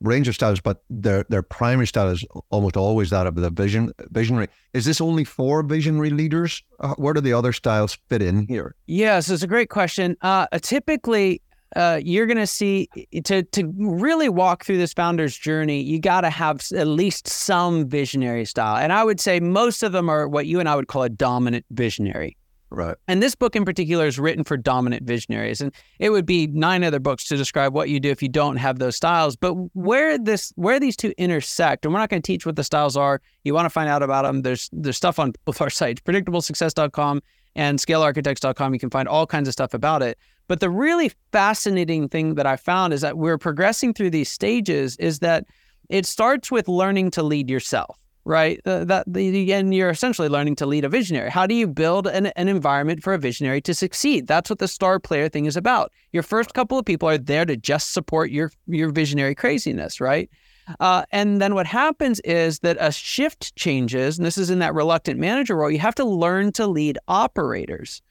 range 0.00 0.28
of 0.28 0.34
styles, 0.34 0.60
but 0.60 0.84
their 0.90 1.24
their 1.30 1.42
primary 1.42 1.86
style 1.86 2.08
is 2.08 2.24
almost 2.50 2.76
always 2.76 3.10
that 3.10 3.26
of 3.26 3.34
the 3.34 3.50
vision 3.50 3.92
visionary. 4.10 4.48
Is 4.74 4.84
this 4.84 5.00
only 5.00 5.24
for 5.24 5.62
visionary 5.62 6.10
leaders? 6.10 6.62
Uh, 6.80 6.94
where 6.96 7.14
do 7.14 7.20
the 7.20 7.32
other 7.32 7.52
styles 7.52 7.98
fit 8.08 8.20
in 8.22 8.46
here? 8.46 8.74
Yes, 8.86 9.30
it's 9.30 9.42
a 9.42 9.46
great 9.46 9.70
question. 9.70 10.16
Uh, 10.20 10.46
typically, 10.60 11.40
uh, 11.74 12.00
you're 12.02 12.26
going 12.26 12.36
to 12.36 12.46
see 12.46 12.88
to 13.24 13.42
to 13.42 13.72
really 13.78 14.28
walk 14.28 14.64
through 14.64 14.78
this 14.78 14.92
founder's 14.92 15.36
journey, 15.36 15.80
you 15.80 15.98
got 15.98 16.20
to 16.20 16.30
have 16.30 16.60
at 16.76 16.86
least 16.86 17.26
some 17.26 17.88
visionary 17.88 18.44
style, 18.44 18.76
and 18.76 18.92
I 18.92 19.04
would 19.04 19.20
say 19.20 19.40
most 19.40 19.82
of 19.82 19.92
them 19.92 20.10
are 20.10 20.28
what 20.28 20.46
you 20.46 20.60
and 20.60 20.68
I 20.68 20.76
would 20.76 20.88
call 20.88 21.02
a 21.02 21.08
dominant 21.08 21.64
visionary. 21.70 22.36
Right. 22.70 22.96
And 23.06 23.22
this 23.22 23.34
book 23.34 23.54
in 23.54 23.64
particular 23.64 24.06
is 24.06 24.18
written 24.18 24.42
for 24.42 24.56
dominant 24.56 25.04
visionaries. 25.04 25.60
And 25.60 25.72
it 26.00 26.10
would 26.10 26.26
be 26.26 26.48
nine 26.48 26.82
other 26.82 26.98
books 26.98 27.24
to 27.28 27.36
describe 27.36 27.72
what 27.72 27.88
you 27.88 28.00
do 28.00 28.10
if 28.10 28.22
you 28.22 28.28
don't 28.28 28.56
have 28.56 28.80
those 28.80 28.96
styles. 28.96 29.36
But 29.36 29.54
where 29.74 30.18
this 30.18 30.52
where 30.56 30.80
these 30.80 30.96
two 30.96 31.14
intersect, 31.16 31.84
and 31.84 31.94
we're 31.94 32.00
not 32.00 32.10
going 32.10 32.22
to 32.22 32.26
teach 32.26 32.44
what 32.44 32.56
the 32.56 32.64
styles 32.64 32.96
are. 32.96 33.20
You 33.44 33.54
want 33.54 33.66
to 33.66 33.70
find 33.70 33.88
out 33.88 34.02
about 34.02 34.22
them. 34.22 34.42
There's 34.42 34.68
there's 34.72 34.96
stuff 34.96 35.18
on 35.18 35.32
both 35.44 35.60
our 35.60 35.70
sites, 35.70 36.00
predictablesuccess.com 36.02 37.22
and 37.54 37.78
scalearchitects.com. 37.78 38.74
You 38.74 38.80
can 38.80 38.90
find 38.90 39.08
all 39.08 39.26
kinds 39.26 39.48
of 39.48 39.52
stuff 39.52 39.72
about 39.72 40.02
it. 40.02 40.18
But 40.48 40.60
the 40.60 40.70
really 40.70 41.12
fascinating 41.32 42.08
thing 42.08 42.34
that 42.34 42.46
I 42.46 42.56
found 42.56 42.92
is 42.92 43.00
that 43.00 43.16
we're 43.16 43.38
progressing 43.38 43.94
through 43.94 44.10
these 44.10 44.30
stages 44.30 44.96
is 44.96 45.20
that 45.20 45.44
it 45.88 46.04
starts 46.04 46.50
with 46.50 46.68
learning 46.68 47.12
to 47.12 47.22
lead 47.22 47.48
yourself 47.48 47.98
right? 48.26 48.60
Uh, 48.66 48.84
that 48.84 49.04
the, 49.06 49.52
and 49.52 49.72
you're 49.72 49.88
essentially 49.88 50.28
learning 50.28 50.56
to 50.56 50.66
lead 50.66 50.84
a 50.84 50.88
visionary. 50.88 51.30
How 51.30 51.46
do 51.46 51.54
you 51.54 51.68
build 51.68 52.08
an, 52.08 52.26
an 52.26 52.48
environment 52.48 53.02
for 53.02 53.14
a 53.14 53.18
visionary 53.18 53.60
to 53.62 53.72
succeed? 53.72 54.26
That's 54.26 54.50
what 54.50 54.58
the 54.58 54.66
star 54.68 54.98
player 54.98 55.28
thing 55.28 55.46
is 55.46 55.56
about. 55.56 55.92
Your 56.12 56.24
first 56.24 56.52
couple 56.52 56.76
of 56.76 56.84
people 56.84 57.08
are 57.08 57.18
there 57.18 57.46
to 57.46 57.56
just 57.56 57.92
support 57.92 58.30
your 58.30 58.50
your 58.66 58.90
visionary 58.90 59.36
craziness, 59.36 60.00
right? 60.00 60.28
Uh, 60.80 61.04
and 61.12 61.40
then 61.40 61.54
what 61.54 61.66
happens 61.66 62.18
is 62.20 62.58
that 62.58 62.76
a 62.80 62.90
shift 62.90 63.54
changes, 63.54 64.18
and 64.18 64.26
this 64.26 64.36
is 64.36 64.50
in 64.50 64.58
that 64.58 64.74
reluctant 64.74 65.20
manager 65.20 65.54
role. 65.54 65.70
You 65.70 65.78
have 65.78 65.94
to 65.94 66.04
learn 66.04 66.50
to 66.52 66.66
lead 66.66 66.98
operators 67.06 68.02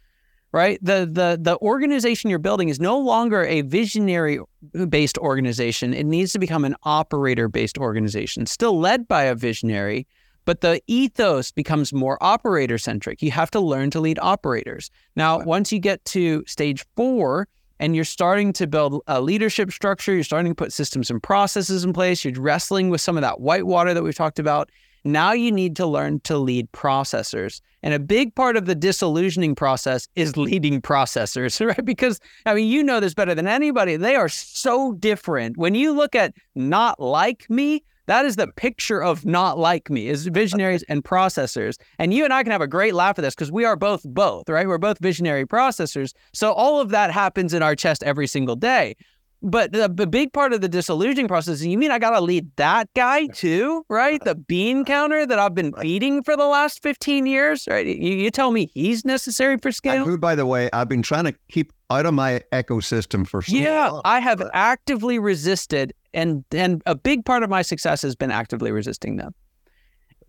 right? 0.56 0.80
The 0.82 1.06
the 1.12 1.38
the 1.39 1.58
organization 1.58 2.30
you're 2.30 2.39
building 2.39 2.70
is 2.70 2.80
no 2.80 2.98
longer 2.98 3.44
a 3.44 3.60
visionary 3.60 4.39
based 4.88 5.18
organization. 5.18 5.94
It 5.94 6.06
needs 6.06 6.32
to 6.32 6.39
become 6.39 6.63
an 6.63 6.78
operator 6.84 7.50
based 7.50 7.78
organization, 7.78 8.46
still 8.46 8.80
led 8.80 9.06
by 9.06 9.24
a 9.24 9.36
visionary, 9.36 10.08
but 10.46 10.62
the 10.62 10.82
ethos 10.88 11.52
becomes 11.52 11.91
more 11.91 12.18
operator 12.22 12.78
centric. 12.78 13.22
You 13.22 13.32
have 13.32 13.52
to 13.52 13.60
learn 13.60 13.91
to 13.91 14.00
lead 14.00 14.18
operators. 14.22 14.89
Now, 15.18 15.44
once 15.44 15.74
you 15.74 15.80
get 15.80 16.06
to 16.06 16.46
stage 16.48 16.86
4, 16.96 17.50
and 17.82 17.94
you're 17.94 18.06
starting 18.06 18.54
to 18.54 18.65
build 18.65 19.02
a 19.08 19.20
leadership 19.20 19.74
structure, 19.74 20.13
you're 20.13 20.24
starting 20.24 20.52
to 20.52 20.56
put 20.56 20.72
systems 20.72 21.12
and 21.12 21.22
processes 21.22 21.84
in 21.84 21.91
place, 21.91 22.24
you're 22.24 22.41
wrestling 22.41 22.89
with 22.89 23.02
some 23.02 23.18
of 23.18 23.22
that 23.22 23.41
white 23.41 23.65
water 23.65 23.94
that 23.94 24.04
we've 24.04 24.15
talked 24.15 24.39
about, 24.39 24.70
now 25.06 25.32
you 25.34 25.52
need 25.52 25.76
to 25.78 25.86
learn 25.86 26.20
to 26.22 26.38
lead 26.38 26.72
processors. 26.72 27.62
And 27.84 27.94
a 27.94 28.00
big 28.00 28.34
part 28.34 28.58
of 28.58 28.65
the 28.65 28.74
disillusioning 28.74 29.54
process 29.54 30.08
is 30.15 30.36
leading 30.36 30.82
processors, 30.82 31.63
right? 31.65 31.86
Because, 31.86 32.20
I 32.46 32.56
mean, 32.56 32.68
you 32.68 32.84
know 32.84 33.00
this 33.00 33.13
better 33.13 33.36
than 33.36 33.48
anybody. 33.48 33.96
They 33.96 34.15
are 34.15 34.30
so 34.30 34.94
different. 34.94 35.58
When 35.58 35.76
you 35.76 35.94
look 35.94 36.15
at 36.15 36.34
not 36.56 37.00
like 37.00 37.48
me, 37.50 37.84
that 38.08 38.26
is 38.26 38.36
the 38.36 38.48
picture 38.48 39.02
of 39.02 39.26
not 39.26 39.58
like 39.58 39.89
me 39.89 40.08
is 40.08 40.28
visionaries 40.28 40.84
and 40.84 41.04
processors. 41.04 41.78
And 41.98 42.13
you 42.13 42.24
and 42.24 42.34
I 42.34 42.44
can 42.44 42.52
have 42.52 42.62
a 42.62 42.68
great 42.68 42.94
laugh 42.94 43.18
at 43.18 43.24
this 43.24 43.34
because 43.34 43.52
we 43.52 43.65
are 43.65 43.76
both 43.76 44.04
both, 44.04 44.48
right? 44.48 44.68
We're 44.68 44.78
both 44.78 45.00
visionary 45.00 45.46
processors. 45.46 46.13
So 46.34 46.52
all 46.54 46.80
of 46.80 46.89
that 46.89 47.12
happens 47.12 47.54
in 47.54 47.63
our 47.63 47.76
chest 47.76 48.04
every 48.04 48.28
single 48.28 48.56
day. 48.56 48.96
But 49.41 49.71
the, 49.71 49.88
the 49.88 50.08
big 50.08 50.34
part 50.34 50.54
of 50.54 50.62
the 50.62 50.67
disillusioning 50.69 51.28
process 51.28 51.56
is 51.56 51.65
you 51.65 51.78
mean 51.78 51.91
I 51.91 52.00
got 52.00 52.12
to 52.12 52.21
lead 52.21 52.50
that 52.56 52.89
guy 52.95 53.28
too, 53.28 53.86
right? 53.89 54.21
Uh-huh. 54.21 54.34
The 54.34 54.36
bean 54.36 54.78
uh-huh. 54.78 54.86
counter 54.86 55.26
that 55.26 55.39
I've 55.39 55.54
been 55.54 55.74
feeding 55.74 56.24
for 56.24 56.36
the 56.36 56.45
last 56.45 56.82
15 56.82 57.26
years, 57.26 57.67
right? 57.69 57.86
You, 57.86 58.15
you 58.15 58.32
tell 58.32 58.52
me 58.52 58.71
he's 58.74 59.06
necessary 59.06 59.58
for 59.58 59.71
scale? 59.71 59.98
And 59.98 60.06
who, 60.06 60.17
by 60.17 60.36
the 60.36 60.45
way, 60.45 60.69
I've 60.74 60.89
been 60.89 61.04
trying 61.04 61.26
to 61.26 61.34
keep 61.50 61.71
out 61.89 62.06
of 62.06 62.13
my 62.13 62.41
ecosystem 62.52 63.28
for 63.28 63.41
so 63.41 63.56
yeah, 63.56 63.89
long. 63.89 64.02
I 64.06 64.19
have 64.19 64.41
actively 64.54 65.19
resisted, 65.19 65.93
and 66.13 66.43
and 66.52 66.82
a 66.86 66.95
big 66.95 67.26
part 67.26 67.43
of 67.43 67.50
my 67.50 67.62
success 67.62 68.02
has 68.02 68.15
been 68.15 68.32
actively 68.32 68.71
resisting 68.71 69.17
them. 69.17 69.34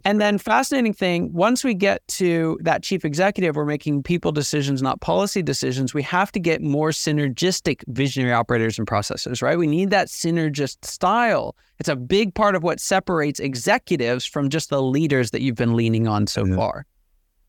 And 0.05 0.21
then, 0.21 0.39
fascinating 0.39 0.93
thing, 0.93 1.33
once 1.33 1.65
we 1.65 1.75
get 1.75 2.07
to 2.09 2.59
that 2.63 2.85
chief 2.85 3.05
executive, 3.05 3.57
we're 3.57 3.65
making 3.65 4.05
people 4.05 4.31
decisions, 4.31 4.81
not 4.81 5.01
policy 5.01 5.43
decisions. 5.43 5.95
We 5.95 6.03
have 6.03 6.31
to 6.33 6.39
get 6.39 6.63
more 6.63 6.91
synergistic 6.91 7.83
visionary 7.89 8.33
operators 8.33 8.79
and 8.79 8.87
processors, 8.87 9.43
right? 9.43 9.59
We 9.59 9.67
need 9.67 9.91
that 9.91 10.07
synergist 10.07 10.85
style. 10.85 11.57
It's 11.81 11.89
a 11.89 11.97
big 11.97 12.35
part 12.35 12.55
of 12.55 12.63
what 12.63 12.79
separates 12.79 13.41
executives 13.41 14.25
from 14.25 14.49
just 14.49 14.71
the 14.71 14.81
leaders 14.81 15.33
that 15.33 15.41
you've 15.41 15.57
been 15.57 15.75
leaning 15.75 16.07
on 16.07 16.29
so 16.29 16.45
Yeah. 16.47 16.55
far. 16.55 16.87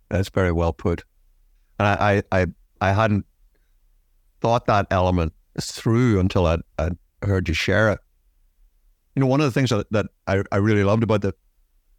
That's 0.10 0.30
very 0.30 0.52
well 0.52 0.74
put. 0.74 1.04
And 1.80 1.88
I, 1.88 2.24
I, 2.32 2.42
I, 2.42 2.48
I 2.82 2.92
hadn't 2.92 3.26
thought 4.42 4.66
that 4.66 4.88
element 4.90 5.34
through 5.62 6.20
until 6.20 6.48
I, 6.48 6.58
I 6.80 6.90
heard 7.24 7.48
you 7.48 7.54
share 7.54 7.92
it. 7.92 8.00
You 9.16 9.20
know, 9.20 9.28
one 9.28 9.42
of 9.42 9.46
the 9.46 9.52
things 9.52 9.70
that, 9.70 9.86
that 9.92 10.08
I, 10.26 10.44
I 10.52 10.58
really 10.58 10.84
loved 10.84 11.04
about 11.04 11.22
the 11.22 11.34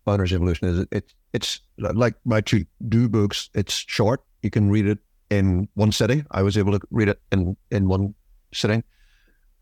Founders 0.08 0.32
Evolution 0.32 0.68
is 0.68 0.78
it, 0.78 0.88
it, 0.90 1.14
it's 1.34 1.60
like 1.76 2.14
my 2.24 2.40
two 2.40 2.64
do 2.88 3.08
books. 3.08 3.50
It's 3.54 3.74
short. 3.86 4.22
You 4.42 4.50
can 4.50 4.70
read 4.70 4.86
it 4.86 4.98
in 5.30 5.68
one 5.74 5.92
sitting. 5.92 6.24
I 6.30 6.42
was 6.42 6.56
able 6.56 6.72
to 6.78 6.80
read 6.90 7.08
it 7.08 7.20
in, 7.30 7.56
in 7.70 7.88
one 7.88 8.14
sitting. 8.54 8.82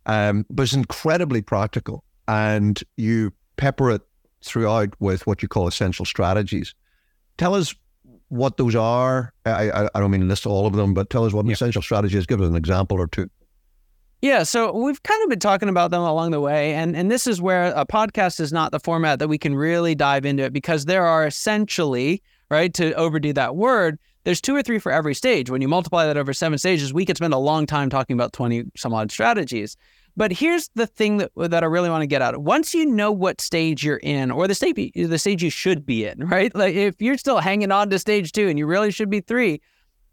Um, 0.06 0.46
but 0.48 0.62
it's 0.62 0.72
incredibly 0.72 1.42
practical. 1.42 2.04
And 2.28 2.80
you 2.96 3.32
pepper 3.56 3.90
it 3.90 4.02
throughout 4.44 4.90
with 5.00 5.26
what 5.26 5.42
you 5.42 5.48
call 5.48 5.66
essential 5.66 6.04
strategies. 6.04 6.74
Tell 7.38 7.54
us 7.54 7.74
what 8.28 8.56
those 8.56 8.76
are. 8.76 9.32
I, 9.44 9.70
I, 9.70 9.88
I 9.94 10.00
don't 10.00 10.12
mean 10.12 10.28
list 10.28 10.46
all 10.46 10.66
of 10.66 10.74
them, 10.74 10.94
but 10.94 11.10
tell 11.10 11.24
us 11.24 11.32
what 11.32 11.40
an 11.40 11.48
Yeah. 11.48 11.54
essential 11.54 11.82
strategy 11.82 12.16
is. 12.16 12.26
Give 12.26 12.40
us 12.40 12.48
an 12.48 12.56
example 12.56 12.98
or 13.00 13.08
two. 13.08 13.28
Yeah, 14.26 14.42
so 14.42 14.72
we've 14.72 15.00
kind 15.04 15.22
of 15.22 15.28
been 15.28 15.38
talking 15.38 15.68
about 15.68 15.92
them 15.92 16.02
along 16.02 16.32
the 16.32 16.40
way, 16.40 16.74
and 16.74 16.96
and 16.96 17.08
this 17.08 17.28
is 17.28 17.40
where 17.40 17.66
a 17.76 17.86
podcast 17.86 18.40
is 18.40 18.52
not 18.52 18.72
the 18.72 18.80
format 18.80 19.20
that 19.20 19.28
we 19.28 19.38
can 19.38 19.54
really 19.54 19.94
dive 19.94 20.26
into 20.26 20.42
it 20.42 20.52
because 20.52 20.86
there 20.86 21.06
are 21.06 21.24
essentially 21.24 22.20
right 22.50 22.74
to 22.74 22.92
overdo 22.94 23.32
that 23.34 23.54
word. 23.54 24.00
There's 24.24 24.40
two 24.40 24.56
or 24.56 24.64
three 24.64 24.80
for 24.80 24.90
every 24.90 25.14
stage. 25.14 25.48
When 25.48 25.62
you 25.62 25.68
multiply 25.68 26.06
that 26.06 26.16
over 26.16 26.32
seven 26.32 26.58
stages, 26.58 26.92
we 26.92 27.06
could 27.06 27.16
spend 27.16 27.34
a 27.34 27.38
long 27.38 27.66
time 27.66 27.88
talking 27.88 28.14
about 28.14 28.32
twenty 28.32 28.64
some 28.76 28.92
odd 28.92 29.12
strategies. 29.12 29.76
But 30.16 30.32
here's 30.32 30.70
the 30.74 30.88
thing 30.88 31.18
that 31.18 31.30
that 31.36 31.62
I 31.62 31.66
really 31.66 31.88
want 31.88 32.02
to 32.02 32.08
get 32.08 32.20
at. 32.20 32.42
Once 32.42 32.74
you 32.74 32.84
know 32.84 33.12
what 33.12 33.40
stage 33.40 33.84
you're 33.84 33.98
in, 33.98 34.32
or 34.32 34.48
the 34.48 34.56
stage 34.56 34.90
the 34.96 35.18
stage 35.20 35.40
you 35.40 35.50
should 35.50 35.86
be 35.86 36.04
in, 36.04 36.26
right? 36.26 36.52
Like 36.52 36.74
if 36.74 37.00
you're 37.00 37.16
still 37.16 37.38
hanging 37.38 37.70
on 37.70 37.90
to 37.90 37.98
stage 38.00 38.32
two 38.32 38.48
and 38.48 38.58
you 38.58 38.66
really 38.66 38.90
should 38.90 39.08
be 39.08 39.20
three, 39.20 39.60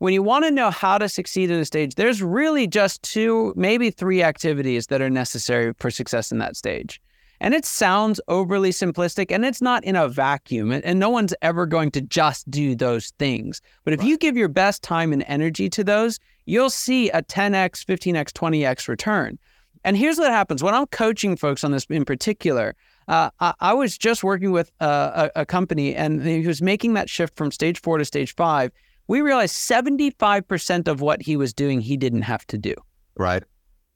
when 0.03 0.13
you 0.13 0.21
want 0.21 0.43
to 0.43 0.51
know 0.51 0.69
how 0.69 0.97
to 0.97 1.07
succeed 1.07 1.49
in 1.49 1.57
a 1.57 1.63
stage, 1.63 1.95
there's 1.95 2.21
really 2.21 2.67
just 2.67 3.01
two, 3.03 3.53
maybe 3.55 3.89
three 3.89 4.21
activities 4.21 4.87
that 4.87 5.01
are 5.01 5.09
necessary 5.09 5.73
for 5.79 5.89
success 5.89 6.29
in 6.29 6.39
that 6.39 6.57
stage. 6.57 6.99
And 7.39 7.53
it 7.53 7.63
sounds 7.63 8.19
overly 8.27 8.71
simplistic 8.71 9.31
and 9.31 9.45
it's 9.45 9.61
not 9.61 9.81
in 9.85 9.95
a 9.95 10.09
vacuum, 10.09 10.73
and 10.73 10.99
no 10.99 11.09
one's 11.09 11.33
ever 11.41 11.65
going 11.65 11.89
to 11.91 12.01
just 12.01 12.51
do 12.51 12.75
those 12.75 13.13
things. 13.17 13.61
But 13.85 13.93
if 13.93 14.03
you 14.03 14.17
give 14.17 14.35
your 14.35 14.49
best 14.49 14.83
time 14.83 15.13
and 15.13 15.23
energy 15.25 15.69
to 15.69 15.85
those, 15.85 16.19
you'll 16.47 16.69
see 16.69 17.09
a 17.11 17.21
10x, 17.21 17.85
15x, 17.85 18.33
20x 18.33 18.89
return. 18.89 19.39
And 19.85 19.95
here's 19.95 20.17
what 20.17 20.31
happens 20.31 20.61
when 20.61 20.73
I'm 20.73 20.87
coaching 20.87 21.37
folks 21.37 21.63
on 21.63 21.71
this 21.71 21.85
in 21.85 22.03
particular. 22.03 22.75
Uh, 23.07 23.29
I, 23.39 23.53
I 23.61 23.73
was 23.73 23.97
just 23.97 24.21
working 24.21 24.51
with 24.51 24.69
uh, 24.81 25.29
a, 25.33 25.41
a 25.43 25.45
company 25.45 25.95
and 25.95 26.21
he 26.25 26.45
was 26.45 26.61
making 26.61 26.95
that 26.95 27.09
shift 27.09 27.37
from 27.37 27.51
stage 27.51 27.79
four 27.79 27.99
to 27.99 28.03
stage 28.03 28.35
five 28.35 28.73
we 29.07 29.21
realized 29.21 29.55
75% 29.55 30.87
of 30.87 31.01
what 31.01 31.21
he 31.21 31.35
was 31.35 31.53
doing, 31.53 31.81
he 31.81 31.97
didn't 31.97 32.23
have 32.23 32.45
to 32.47 32.57
do. 32.57 32.73
Right. 33.15 33.43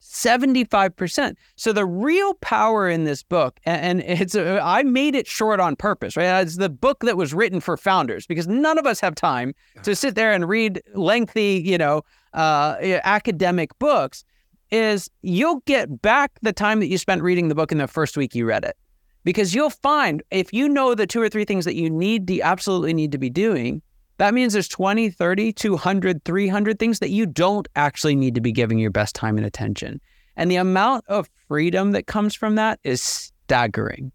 75%. 0.02 1.36
So 1.56 1.74
the 1.74 1.86
real 1.86 2.34
power 2.36 2.88
in 2.88 3.04
this 3.04 3.24
book, 3.24 3.60
and 3.66 4.02
it's, 4.02 4.36
a, 4.36 4.60
I 4.62 4.84
made 4.84 5.16
it 5.16 5.28
short 5.28 5.60
on 5.60 5.76
purpose, 5.76 6.16
right? 6.16 6.42
It's 6.42 6.58
the 6.58 6.70
book 6.70 7.02
that 7.02 7.18
was 7.18 7.34
written 7.34 7.60
for 7.60 7.78
founders 7.78 8.26
because 8.26 8.48
none 8.48 8.78
of 8.78 8.86
us 8.86 9.00
have 9.00 9.16
time 9.16 9.54
to 9.84 9.96
sit 9.96 10.16
there 10.16 10.32
and 10.32 10.48
read 10.48 10.82
lengthy, 10.94 11.62
you 11.66 11.78
know, 11.78 12.04
uh, 12.34 12.78
academic 13.04 13.78
books. 13.80 14.24
Is 14.70 15.10
you'll 15.22 15.62
get 15.62 16.02
back 16.02 16.40
the 16.42 16.52
time 16.52 16.82
that 16.82 16.88
you 16.88 16.98
spent 16.98 17.22
reading 17.22 17.48
the 17.48 17.56
book 17.56 17.72
in 17.72 17.78
the 17.78 17.88
first 17.88 18.18
week 18.18 18.36
you 18.36 18.46
read 18.46 18.66
it. 18.66 18.76
Because 19.24 19.56
you'll 19.56 19.70
find 19.70 20.22
if 20.30 20.52
you 20.52 20.68
know 20.68 20.94
the 20.94 21.08
two 21.08 21.22
or 21.22 21.30
three 21.30 21.46
things 21.46 21.64
that 21.64 21.76
you 21.76 21.90
need, 21.90 22.30
you 22.30 22.42
absolutely 22.42 22.94
need 22.94 23.14
to 23.14 23.18
be 23.18 23.30
doing, 23.30 23.82
that 24.18 24.34
means 24.34 24.54
there's 24.54 24.68
20, 24.68 25.10
30, 25.10 25.54
200, 25.54 26.24
300 26.24 26.80
things 26.80 27.00
that 27.00 27.10
you 27.10 27.26
don't 27.26 27.68
actually 27.76 28.16
need 28.16 28.36
to 28.36 28.42
be 28.42 28.52
giving 28.52 28.80
your 28.80 28.92
best 28.92 29.16
time 29.16 29.38
and 29.38 29.46
attention. 29.46 30.02
And 30.36 30.50
the 30.52 30.56
amount 30.56 31.06
of 31.08 31.30
freedom 31.48 31.92
that 31.92 32.08
comes 32.08 32.36
from 32.36 32.56
that 32.56 32.80
is 32.84 33.02
staggering. 33.02 34.12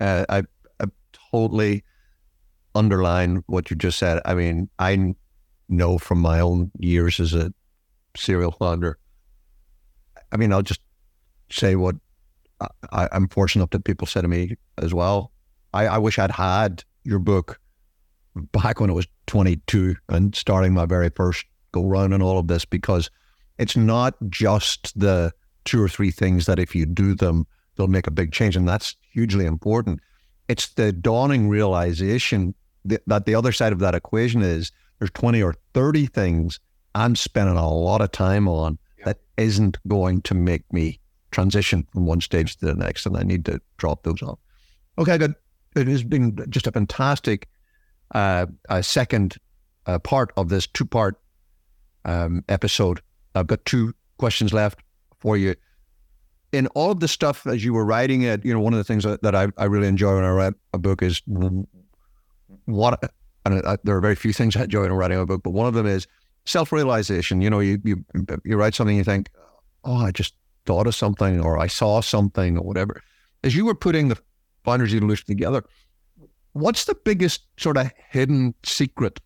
Uh, 0.00 0.24
I, 0.28 0.42
I 0.80 0.86
totally 1.30 1.84
underline 2.74 3.42
what 3.46 3.70
you 3.70 3.76
just 3.76 3.98
said. 3.98 4.20
I 4.24 4.34
mean, 4.34 4.68
I 4.78 5.14
know 5.68 5.98
from 5.98 6.20
my 6.20 6.40
own 6.40 6.70
years 6.78 7.20
as 7.20 7.34
a 7.34 7.52
serial 8.16 8.52
founder. 8.52 8.98
I 10.32 10.36
mean, 10.36 10.52
I'll 10.52 10.62
just 10.62 10.80
say 11.50 11.76
what 11.76 11.96
I, 12.92 13.08
I'm 13.12 13.28
fortunate 13.28 13.70
that 13.70 13.84
people 13.84 14.06
say 14.06 14.22
to 14.22 14.28
me 14.28 14.56
as 14.78 14.92
well. 14.94 15.32
I, 15.72 15.86
I 15.86 15.98
wish 15.98 16.18
I'd 16.18 16.30
had 16.30 16.84
your 17.04 17.18
book 17.18 17.60
back 18.34 18.80
when 18.80 18.90
I 18.90 18.92
was 18.92 19.06
22 19.26 19.96
and 20.08 20.34
starting 20.34 20.74
my 20.74 20.86
very 20.86 21.10
first 21.10 21.44
go 21.72 21.84
round 21.84 22.14
and 22.14 22.22
all 22.22 22.38
of 22.38 22.48
this 22.48 22.64
because 22.64 23.10
it's 23.58 23.76
not 23.76 24.14
just 24.28 24.98
the 24.98 25.32
two 25.64 25.82
or 25.82 25.88
three 25.88 26.10
things 26.10 26.46
that 26.46 26.58
if 26.58 26.74
you 26.74 26.86
do 26.86 27.14
them, 27.14 27.46
they'll 27.76 27.86
make 27.86 28.06
a 28.06 28.12
big 28.12 28.32
change. 28.32 28.56
And 28.56 28.68
that's 28.68 28.96
hugely 29.12 29.46
important. 29.46 30.00
It's 30.48 30.68
the 30.74 30.92
dawning 30.92 31.48
realization 31.48 32.54
that, 32.84 33.02
that 33.06 33.26
the 33.26 33.34
other 33.34 33.52
side 33.52 33.72
of 33.72 33.78
that 33.80 33.94
equation 33.94 34.42
is 34.42 34.72
there's 34.98 35.10
20 35.12 35.42
or 35.42 35.54
30 35.74 36.06
things 36.06 36.58
I'm 36.94 37.14
spending 37.14 37.56
a 37.56 37.72
lot 37.72 38.00
of 38.00 38.10
time 38.10 38.48
on 38.48 38.78
that 39.04 39.18
isn't 39.36 39.78
going 39.86 40.22
to 40.22 40.34
make 40.34 40.70
me 40.72 40.98
transition 41.30 41.86
from 41.92 42.06
one 42.06 42.20
stage 42.20 42.56
to 42.56 42.66
the 42.66 42.74
next. 42.74 43.06
And 43.06 43.16
I 43.16 43.22
need 43.22 43.44
to 43.44 43.60
drop 43.76 44.02
those 44.02 44.22
off. 44.22 44.38
Okay, 44.98 45.18
good. 45.18 45.34
It 45.76 45.86
has 45.86 46.02
been 46.02 46.36
just 46.48 46.66
a 46.66 46.72
fantastic 46.72 47.48
uh, 48.14 48.46
uh, 48.68 48.82
second 48.82 49.36
uh, 49.86 49.98
part 49.98 50.32
of 50.36 50.48
this 50.48 50.66
two 50.66 50.84
part 50.84 51.20
um, 52.04 52.44
episode. 52.48 53.00
I've 53.34 53.46
got 53.46 53.64
two 53.64 53.94
questions 54.18 54.52
left 54.52 54.80
for 55.18 55.36
you. 55.36 55.54
In 56.52 56.66
all 56.68 56.90
of 56.90 57.00
the 57.00 57.08
stuff 57.08 57.46
as 57.46 57.64
you 57.64 57.72
were 57.72 57.84
writing 57.84 58.22
it, 58.22 58.44
you 58.44 58.52
know, 58.52 58.60
one 58.60 58.72
of 58.72 58.78
the 58.78 58.84
things 58.84 59.04
that, 59.04 59.34
I, 59.34 59.48
I 59.56 59.64
really 59.66 59.86
enjoy 59.86 60.16
when 60.16 60.24
I 60.24 60.30
write 60.30 60.54
a 60.72 60.78
book 60.78 61.02
is 61.02 61.22
what, 62.64 63.12
and 63.46 63.64
I, 63.64 63.76
there 63.84 63.96
are 63.96 64.00
very 64.00 64.16
few 64.16 64.32
things 64.32 64.56
I 64.56 64.64
enjoy 64.64 64.84
in 64.84 64.92
writing 64.92 65.18
a 65.18 65.26
book, 65.26 65.42
but 65.44 65.50
one 65.50 65.66
of 65.66 65.74
them 65.74 65.86
is 65.86 66.08
self 66.46 66.72
realization. 66.72 67.40
You 67.40 67.50
know, 67.50 67.60
you, 67.60 67.80
you, 67.84 68.04
you 68.44 68.56
write 68.56 68.74
something, 68.74 68.96
you 68.96 69.04
think, 69.04 69.30
oh, 69.84 69.96
I 69.96 70.10
just 70.10 70.34
thought 70.66 70.88
of 70.88 70.94
something 70.94 71.40
or 71.40 71.58
I 71.58 71.68
saw 71.68 72.00
something 72.00 72.58
or 72.58 72.64
whatever. 72.64 73.00
As 73.44 73.54
you 73.54 73.64
were 73.64 73.74
putting 73.74 74.08
the 74.08 74.18
Founders 74.64 74.94
Evolution 74.94 75.26
together, 75.26 75.64
what's 76.52 76.84
the 76.84 76.94
biggest 77.04 77.42
sort 77.58 77.76
of 77.76 77.90
hidden 78.10 78.54
secret 78.64 79.20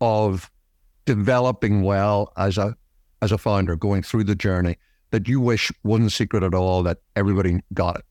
of 0.00 0.50
developing 1.04 1.82
well 1.82 2.32
as 2.36 2.58
a 2.58 2.76
as 3.22 3.32
a 3.32 3.38
founder 3.38 3.76
going 3.76 4.02
through 4.02 4.24
the 4.24 4.34
journey 4.34 4.76
that 5.10 5.26
you 5.26 5.40
wish 5.40 5.72
wasn't 5.82 6.12
secret 6.12 6.42
at 6.42 6.54
all 6.54 6.82
that 6.82 6.98
everybody 7.16 7.60
got 7.74 7.96
it 7.96 8.04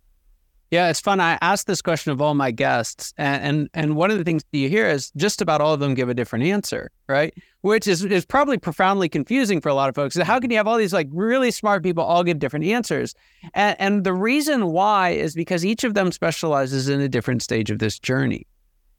Yeah, 0.69 0.89
it's 0.89 0.99
fun. 0.99 1.21
I 1.21 1.37
asked 1.41 1.65
this 1.67 1.81
question 1.81 2.11
of 2.11 2.21
all 2.21 2.33
my 2.33 2.51
guests, 2.51 3.13
and, 3.17 3.43
and 3.43 3.69
and 3.73 3.95
one 3.95 4.11
of 4.11 4.17
the 4.17 4.25
things 4.25 4.43
that 4.51 4.57
you 4.57 4.67
hear 4.67 4.89
is 4.89 5.11
just 5.15 5.41
about 5.41 5.61
all 5.61 5.73
of 5.73 5.79
them 5.79 5.93
give 5.93 6.09
a 6.09 6.13
different 6.13 6.43
answer, 6.43 6.91
right? 7.07 7.33
Which 7.61 7.87
is 7.87 8.03
is 8.03 8.25
probably 8.25 8.57
profoundly 8.57 9.07
confusing 9.07 9.61
for 9.61 9.69
a 9.69 9.73
lot 9.73 9.87
of 9.87 9.95
folks. 9.95 10.17
How 10.17 10.39
can 10.39 10.51
you 10.51 10.57
have 10.57 10.67
all 10.67 10.77
these 10.77 10.91
like 10.91 11.07
really 11.11 11.51
smart 11.51 11.83
people 11.83 12.03
all 12.03 12.23
give 12.23 12.39
different 12.39 12.65
answers? 12.65 13.15
And, 13.53 13.79
and 13.79 14.03
the 14.03 14.13
reason 14.13 14.67
why 14.67 15.11
is 15.11 15.35
because 15.35 15.65
each 15.65 15.85
of 15.85 15.93
them 15.93 16.11
specializes 16.11 16.89
in 16.89 16.99
a 16.99 17.07
different 17.07 17.41
stage 17.41 17.71
of 17.71 17.79
this 17.79 17.97
journey. 17.97 18.45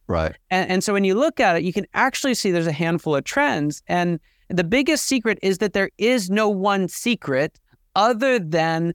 right 0.06 0.36
And, 0.50 0.70
and 0.70 0.84
so 0.84 0.94
when 0.94 1.04
you 1.04 1.14
look 1.14 1.38
at 1.38 1.56
it, 1.56 1.64
you 1.64 1.72
can 1.74 1.86
actually 1.92 2.34
see 2.34 2.50
there's 2.50 2.66
a 2.66 2.72
handful 2.72 3.14
of 3.14 3.24
trends. 3.24 3.82
And 3.88 4.20
the 4.48 4.64
biggest 4.64 5.04
secret 5.04 5.38
is 5.42 5.58
that 5.58 5.74
there 5.74 5.90
is 5.98 6.30
no 6.30 6.48
one 6.48 6.88
secret 6.88 7.60
other 7.94 8.38
than 8.38 8.94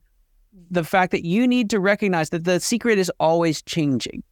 the 0.69 0.83
fact 0.83 1.11
that 1.11 1.25
you 1.25 1.47
need 1.47 1.69
to 1.69 1.79
recognize 1.79 2.29
that 2.29 2.43
the 2.43 2.59
secret 2.59 2.97
is 2.97 3.11
always 3.19 3.61
changing. 3.61 4.23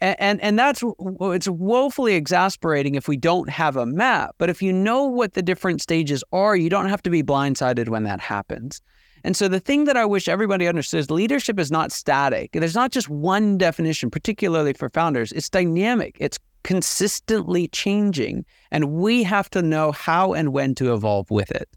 And, 0.00 0.16
and, 0.18 0.40
and 0.40 0.58
that's 0.58 0.82
it's 1.20 1.48
woefully 1.48 2.14
exasperating 2.14 2.94
if 2.94 3.06
we 3.06 3.16
don't 3.16 3.48
have 3.48 3.76
a 3.76 3.86
map. 3.86 4.34
But 4.38 4.50
if 4.50 4.62
you 4.62 4.72
know 4.72 5.04
what 5.04 5.34
the 5.34 5.42
different 5.42 5.80
stages 5.80 6.24
are, 6.32 6.56
you 6.56 6.68
don't 6.68 6.88
have 6.88 7.02
to 7.02 7.10
be 7.10 7.22
blindsided 7.22 7.88
when 7.88 8.04
that 8.04 8.20
happens. 8.20 8.80
And 9.24 9.36
so 9.36 9.48
the 9.48 9.60
thing 9.60 9.84
that 9.84 9.96
I 9.96 10.04
wish 10.04 10.28
everybody 10.28 10.68
understood 10.68 11.00
is 11.00 11.10
leadership 11.10 11.58
is 11.58 11.70
not 11.70 11.92
static. 11.92 12.52
There's 12.52 12.74
not 12.74 12.90
just 12.90 13.08
one 13.08 13.56
definition, 13.56 14.10
particularly 14.10 14.74
for 14.74 14.90
founders. 14.90 15.32
It's 15.32 15.48
dynamic. 15.48 16.16
It's 16.20 16.38
consistently 16.62 17.68
changing, 17.68 18.44
and 18.70 18.92
we 18.92 19.22
have 19.22 19.48
to 19.50 19.62
know 19.62 19.92
how 19.92 20.34
and 20.34 20.52
when 20.52 20.74
to 20.74 20.92
evolve 20.92 21.30
with 21.30 21.50
it. 21.50 21.68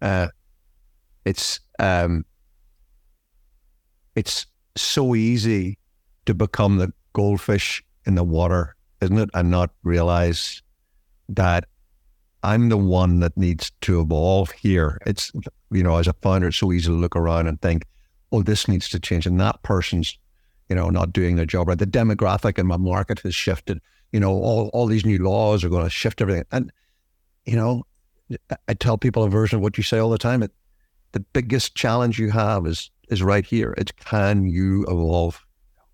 Uh, 0.00 0.28
it's 1.24 1.58
um, 1.78 2.24
it's 4.14 4.46
so 4.76 5.14
easy 5.14 5.78
to 6.26 6.34
become 6.34 6.78
the 6.78 6.92
goldfish 7.12 7.84
in 8.04 8.14
the 8.14 8.24
water, 8.24 8.76
isn't 9.00 9.18
it? 9.18 9.30
And 9.34 9.50
not 9.50 9.70
realize 9.82 10.62
that 11.28 11.66
I'm 12.42 12.68
the 12.68 12.76
one 12.76 13.20
that 13.20 13.36
needs 13.36 13.72
to 13.82 14.00
evolve 14.00 14.50
here. 14.52 14.98
It's, 15.06 15.32
you 15.70 15.82
know, 15.82 15.96
as 15.96 16.06
a 16.06 16.12
founder, 16.22 16.48
it's 16.48 16.56
so 16.56 16.72
easy 16.72 16.86
to 16.86 16.92
look 16.92 17.16
around 17.16 17.48
and 17.48 17.60
think, 17.60 17.84
oh, 18.32 18.42
this 18.42 18.68
needs 18.68 18.88
to 18.90 19.00
change. 19.00 19.26
And 19.26 19.40
that 19.40 19.62
person's, 19.62 20.18
you 20.68 20.76
know, 20.76 20.88
not 20.90 21.12
doing 21.12 21.36
their 21.36 21.46
job 21.46 21.68
right. 21.68 21.78
The 21.78 21.86
demographic 21.86 22.58
in 22.58 22.66
my 22.66 22.76
market 22.76 23.20
has 23.20 23.34
shifted. 23.34 23.80
You 24.12 24.20
know, 24.20 24.30
all, 24.30 24.68
all 24.72 24.86
these 24.86 25.04
new 25.04 25.18
laws 25.18 25.64
are 25.64 25.68
going 25.68 25.84
to 25.84 25.90
shift 25.90 26.20
everything. 26.20 26.44
And, 26.52 26.72
you 27.44 27.56
know, 27.56 27.84
I 28.68 28.74
tell 28.74 28.98
people 28.98 29.24
a 29.24 29.28
version 29.28 29.56
of 29.56 29.62
what 29.62 29.76
you 29.76 29.82
say 29.82 29.98
all 29.98 30.10
the 30.10 30.18
time. 30.18 30.42
It, 30.42 30.52
the 31.16 31.20
biggest 31.32 31.74
challenge 31.74 32.18
you 32.18 32.30
have 32.30 32.66
is 32.66 32.90
is 33.08 33.22
right 33.22 33.46
here. 33.46 33.74
It's 33.78 33.90
can 33.92 34.46
you 34.46 34.82
evolve 34.82 35.42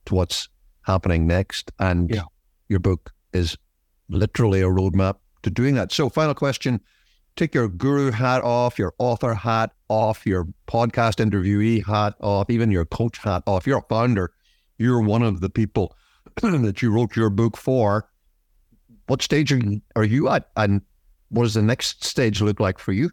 to 0.06 0.16
what's 0.16 0.48
happening 0.82 1.28
next? 1.28 1.70
And 1.78 2.10
yeah. 2.10 2.24
your 2.68 2.80
book 2.80 3.12
is 3.32 3.56
literally 4.08 4.62
a 4.62 4.66
roadmap 4.66 5.18
to 5.44 5.50
doing 5.50 5.76
that. 5.76 5.92
So, 5.92 6.08
final 6.08 6.34
question 6.34 6.80
take 7.36 7.54
your 7.54 7.68
guru 7.68 8.10
hat 8.10 8.42
off, 8.42 8.80
your 8.80 8.94
author 8.98 9.32
hat 9.32 9.70
off, 9.88 10.26
your 10.26 10.48
podcast 10.66 11.24
interviewee 11.24 11.86
hat 11.86 12.14
off, 12.20 12.50
even 12.50 12.72
your 12.72 12.84
coach 12.84 13.18
hat 13.18 13.44
off. 13.46 13.64
You're 13.64 13.78
a 13.78 13.88
founder. 13.88 14.32
You're 14.76 15.02
one 15.02 15.22
of 15.22 15.40
the 15.40 15.48
people 15.48 15.96
that 16.42 16.82
you 16.82 16.90
wrote 16.90 17.14
your 17.14 17.30
book 17.30 17.56
for. 17.56 18.08
What 19.06 19.22
stage 19.22 19.52
are 19.52 19.58
you, 19.58 19.82
are 19.94 20.04
you 20.04 20.28
at? 20.30 20.48
And 20.56 20.82
what 21.28 21.44
does 21.44 21.54
the 21.54 21.62
next 21.62 22.02
stage 22.02 22.42
look 22.42 22.58
like 22.58 22.80
for 22.80 22.90
you? 22.92 23.10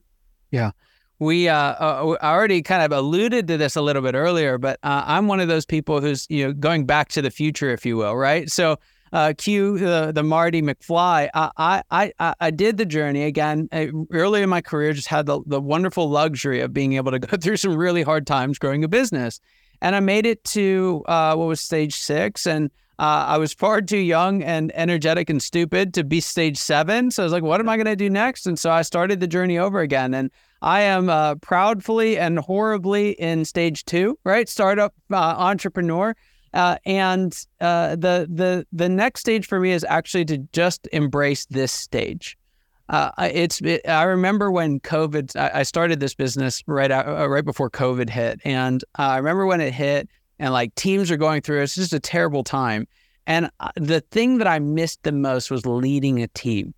Yeah. 0.49 0.71
We 1.19 1.49
uh, 1.49 1.55
uh, 1.55 2.17
already 2.21 2.61
kind 2.61 2.81
of 2.81 2.91
alluded 2.91 3.47
to 3.47 3.57
this 3.57 3.75
a 3.75 3.81
little 3.81 4.01
bit 4.01 4.15
earlier, 4.15 4.57
but 4.57 4.79
uh, 4.83 5.03
I'm 5.05 5.27
one 5.27 5.39
of 5.39 5.49
those 5.49 5.65
people 5.65 5.99
who's 5.99 6.25
you 6.29 6.47
know 6.47 6.53
going 6.53 6.85
back 6.85 7.09
to 7.09 7.21
the 7.21 7.29
future, 7.29 7.71
if 7.71 7.85
you 7.85 7.97
will, 7.97 8.15
right? 8.15 8.49
So 8.49 8.77
uh, 9.11 9.33
cue 9.37 9.77
the, 9.77 10.11
the 10.13 10.23
Marty 10.23 10.61
McFly. 10.61 11.29
I, 11.33 11.81
I, 11.89 12.13
I, 12.19 12.33
I 12.39 12.51
did 12.51 12.77
the 12.77 12.85
journey 12.85 13.23
again 13.23 13.67
early 14.11 14.41
in 14.41 14.49
my 14.49 14.61
career, 14.61 14.93
just 14.93 15.07
had 15.07 15.25
the, 15.25 15.41
the 15.45 15.59
wonderful 15.59 16.09
luxury 16.09 16.61
of 16.61 16.73
being 16.73 16.93
able 16.93 17.11
to 17.11 17.19
go 17.19 17.37
through 17.41 17.57
some 17.57 17.75
really 17.75 18.03
hard 18.03 18.27
times 18.27 18.59
growing 18.59 18.83
a 18.83 18.87
business. 18.87 19.39
And 19.81 19.95
I 19.95 19.99
made 19.99 20.25
it 20.25 20.43
to 20.45 21.03
uh, 21.07 21.35
what 21.35 21.47
was 21.47 21.61
stage 21.61 21.95
six. 21.95 22.45
And 22.45 22.69
uh, 22.99 23.25
I 23.27 23.37
was 23.37 23.53
far 23.53 23.81
too 23.81 23.97
young 23.97 24.43
and 24.43 24.73
energetic 24.75 25.29
and 25.29 25.41
stupid 25.41 25.93
to 25.93 26.03
be 26.03 26.19
stage 26.19 26.57
seven. 26.57 27.11
So 27.11 27.23
I 27.23 27.25
was 27.25 27.31
like, 27.31 27.43
what 27.43 27.61
am 27.61 27.69
I 27.69 27.77
going 27.77 27.85
to 27.85 27.95
do 27.95 28.09
next? 28.09 28.45
And 28.45 28.59
so 28.59 28.71
I 28.71 28.81
started 28.81 29.21
the 29.21 29.27
journey 29.27 29.57
over 29.57 29.79
again. 29.79 30.13
And 30.13 30.29
I 30.61 30.81
am 30.81 31.09
uh, 31.09 31.35
proudfully 31.35 32.17
and 32.17 32.39
horribly 32.39 33.11
in 33.11 33.45
stage 33.45 33.85
two, 33.85 34.17
right? 34.23 34.47
Startup 34.49 34.93
uh, 35.11 35.15
entrepreneur. 35.15 36.15
Uh, 36.53 36.77
and 36.85 37.45
uh, 37.61 37.91
the 37.91 38.27
the 38.29 38.65
the 38.71 38.89
next 38.89 39.21
stage 39.21 39.45
for 39.45 39.59
me 39.59 39.71
is 39.71 39.85
actually 39.87 40.25
to 40.25 40.39
just 40.51 40.87
embrace 40.91 41.45
this 41.45 41.71
stage. 41.71 42.37
Uh, 42.89 43.11
it's 43.19 43.61
it, 43.61 43.87
I 43.87 44.03
remember 44.03 44.51
when 44.51 44.79
COVID. 44.79 45.35
I, 45.35 45.59
I 45.59 45.63
started 45.63 45.99
this 45.99 46.15
business 46.15 46.63
right 46.65 46.89
out, 46.89 47.07
uh, 47.07 47.29
right 47.29 47.45
before 47.45 47.69
COVID 47.69 48.09
hit, 48.09 48.41
and 48.43 48.83
uh, 48.97 49.03
I 49.03 49.17
remember 49.17 49.45
when 49.45 49.61
it 49.61 49.73
hit, 49.73 50.09
and 50.39 50.51
like 50.51 50.73
teams 50.73 51.11
are 51.11 51.17
going 51.17 51.41
through. 51.41 51.61
It's 51.61 51.75
just 51.75 51.93
a 51.93 51.99
terrible 51.99 52.43
time. 52.43 52.87
And 53.27 53.51
uh, 53.59 53.69
the 53.75 54.01
thing 54.01 54.39
that 54.39 54.47
I 54.47 54.57
missed 54.57 55.03
the 55.03 55.11
most 55.11 55.51
was 55.51 55.67
leading 55.67 56.23
a 56.23 56.27
team, 56.29 56.73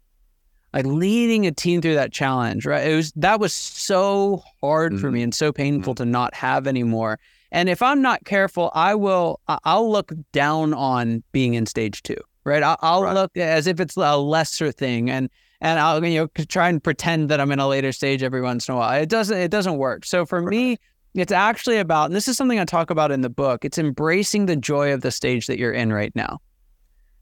like 0.73 0.85
leading 0.85 1.45
a 1.45 1.51
team 1.51 1.81
through 1.81 1.95
that 1.95 2.11
challenge. 2.11 2.65
Right? 2.65 2.87
It 2.87 2.95
was 2.95 3.11
that 3.15 3.39
was 3.39 3.53
so 3.53 4.43
hard 4.61 4.93
mm-hmm. 4.93 5.01
for 5.01 5.11
me 5.11 5.21
and 5.23 5.33
so 5.33 5.51
painful 5.51 5.93
mm-hmm. 5.93 6.03
to 6.03 6.09
not 6.09 6.33
have 6.35 6.67
anymore. 6.67 7.19
And 7.51 7.67
if 7.67 7.81
I'm 7.81 8.01
not 8.01 8.23
careful, 8.23 8.71
I 8.73 8.95
will 8.95 9.39
I'll 9.47 9.91
look 9.91 10.13
down 10.31 10.73
on 10.73 11.23
being 11.31 11.53
in 11.53 11.65
stage 11.65 12.01
two, 12.03 12.17
right? 12.45 12.63
I'll, 12.63 12.77
I'll 12.81 13.03
right. 13.03 13.13
look 13.13 13.35
as 13.35 13.67
if 13.67 13.79
it's 13.79 13.97
a 13.97 14.17
lesser 14.17 14.71
thing, 14.71 15.09
and 15.09 15.29
and 15.59 15.79
I'll 15.79 16.03
you 16.05 16.21
know 16.21 16.27
try 16.47 16.69
and 16.69 16.81
pretend 16.81 17.29
that 17.29 17.41
I'm 17.41 17.51
in 17.51 17.59
a 17.59 17.67
later 17.67 17.91
stage 17.91 18.23
every 18.23 18.41
once 18.41 18.69
in 18.69 18.75
a 18.75 18.77
while. 18.77 19.01
It 19.01 19.09
doesn't 19.09 19.37
it 19.37 19.51
doesn't 19.51 19.77
work. 19.77 20.05
So 20.05 20.25
for 20.25 20.41
right. 20.41 20.49
me, 20.49 20.77
it's 21.13 21.31
actually 21.31 21.77
about, 21.77 22.05
and 22.05 22.15
this 22.15 22.27
is 22.27 22.37
something 22.37 22.59
I 22.59 22.65
talk 22.65 22.89
about 22.89 23.11
in 23.11 23.21
the 23.21 23.29
book. 23.29 23.65
It's 23.65 23.77
embracing 23.77 24.45
the 24.45 24.55
joy 24.55 24.93
of 24.93 25.01
the 25.01 25.11
stage 25.11 25.47
that 25.47 25.59
you're 25.59 25.73
in 25.73 25.91
right 25.91 26.15
now. 26.15 26.39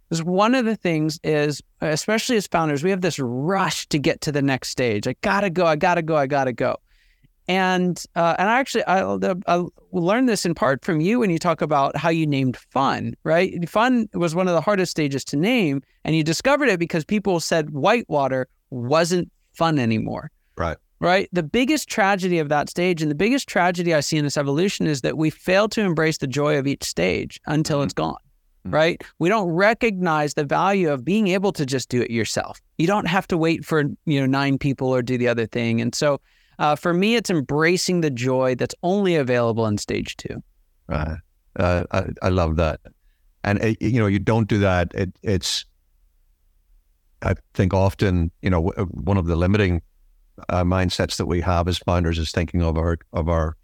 Because 0.09 0.23
one 0.23 0.55
of 0.55 0.65
the 0.65 0.75
things 0.75 1.19
is, 1.23 1.61
especially 1.81 2.35
as 2.37 2.47
founders, 2.47 2.83
we 2.83 2.89
have 2.89 3.01
this 3.01 3.19
rush 3.19 3.87
to 3.89 3.99
get 3.99 4.21
to 4.21 4.31
the 4.31 4.41
next 4.41 4.69
stage. 4.69 5.07
I 5.07 5.15
gotta 5.21 5.51
go, 5.51 5.65
I 5.65 5.75
gotta 5.75 6.01
go, 6.01 6.15
I 6.15 6.25
gotta 6.25 6.51
go. 6.51 6.77
And 7.47 8.03
uh, 8.15 8.35
and 8.37 8.49
I 8.49 8.59
actually 8.59 8.83
I, 8.85 9.01
I 9.47 9.63
learned 9.91 10.29
this 10.29 10.45
in 10.45 10.53
part 10.55 10.83
from 10.83 10.99
you 10.99 11.19
when 11.19 11.29
you 11.29 11.39
talk 11.39 11.61
about 11.61 11.95
how 11.95 12.09
you 12.09 12.27
named 12.27 12.57
fun, 12.57 13.15
right? 13.23 13.67
Fun 13.67 14.07
was 14.13 14.35
one 14.35 14.47
of 14.47 14.53
the 14.53 14.61
hardest 14.61 14.91
stages 14.91 15.23
to 15.25 15.37
name, 15.37 15.81
and 16.03 16.15
you 16.15 16.23
discovered 16.23 16.69
it 16.69 16.79
because 16.79 17.03
people 17.05 17.39
said 17.39 17.71
whitewater 17.71 18.47
wasn't 18.69 19.31
fun 19.53 19.79
anymore. 19.79 20.31
Right. 20.57 20.77
Right. 20.99 21.29
The 21.31 21.43
biggest 21.43 21.87
tragedy 21.87 22.39
of 22.39 22.49
that 22.49 22.69
stage, 22.69 23.01
and 23.01 23.09
the 23.09 23.15
biggest 23.15 23.47
tragedy 23.47 23.93
I 23.93 24.01
see 24.01 24.17
in 24.17 24.25
this 24.25 24.37
evolution, 24.37 24.85
is 24.85 25.01
that 25.01 25.17
we 25.17 25.29
fail 25.29 25.69
to 25.69 25.81
embrace 25.81 26.17
the 26.17 26.27
joy 26.27 26.57
of 26.57 26.67
each 26.67 26.83
stage 26.83 27.39
until 27.45 27.77
mm-hmm. 27.77 27.85
it's 27.85 27.93
gone. 27.93 28.17
Mm-hmm. 28.65 28.75
Right. 28.75 29.03
We 29.19 29.29
don't 29.29 29.49
recognize 29.49 30.33
the 30.33 30.43
value 30.43 30.91
of 30.91 31.05
being 31.05 31.29
able 31.29 31.53
to 31.53 31.65
just 31.65 31.87
do 31.87 32.01
it 32.01 32.11
yourself. 32.11 32.59
You 32.77 32.87
don't 32.87 33.07
have 33.07 33.25
to 33.29 33.37
wait 33.37 33.63
for 33.63 33.83
you 34.05 34.19
know 34.19 34.25
nine 34.25 34.57
people 34.57 34.93
or 34.93 35.01
do 35.01 35.17
the 35.17 35.29
other 35.29 35.45
thing, 35.45 35.79
and 35.81 35.95
so 35.95 36.19
uh, 36.59 36.75
for 36.75 36.93
me, 36.93 37.15
it's 37.15 37.29
embracing 37.29 38.01
the 38.01 38.09
joy 38.09 38.53
that's 38.53 38.75
only 38.83 39.15
available 39.15 39.65
in 39.65 39.77
stage 39.77 40.17
two. 40.17 40.43
Right. 40.87 41.17
Uh, 41.55 41.83
I, 41.91 42.05
I 42.21 42.29
love 42.29 42.57
that. 42.57 42.81
And, 43.45 43.59
it, 43.59 43.77
uh, 43.81 43.85
you 43.85 43.99
know, 43.99 44.07
you 44.07 44.19
don't 44.19 44.47
do 44.47 44.59
that. 44.59 44.91
It, 44.93 45.17
it's, 45.23 45.65
I 47.21 47.35
think 47.53 47.73
often, 47.73 48.29
you 48.41 48.49
know, 48.49 48.61
one 48.91 49.17
of 49.17 49.25
the 49.25 49.37
limiting 49.37 49.81
uh, 50.49 50.65
mindsets 50.65 51.15
that 51.15 51.27
we 51.27 51.39
have 51.41 51.69
as 51.69 51.77
founders 51.77 52.19
is 52.19 52.31
thinking 52.31 52.61
of 52.61 52.77
our, 52.77 52.97
of 53.13 53.29
our 53.29 53.55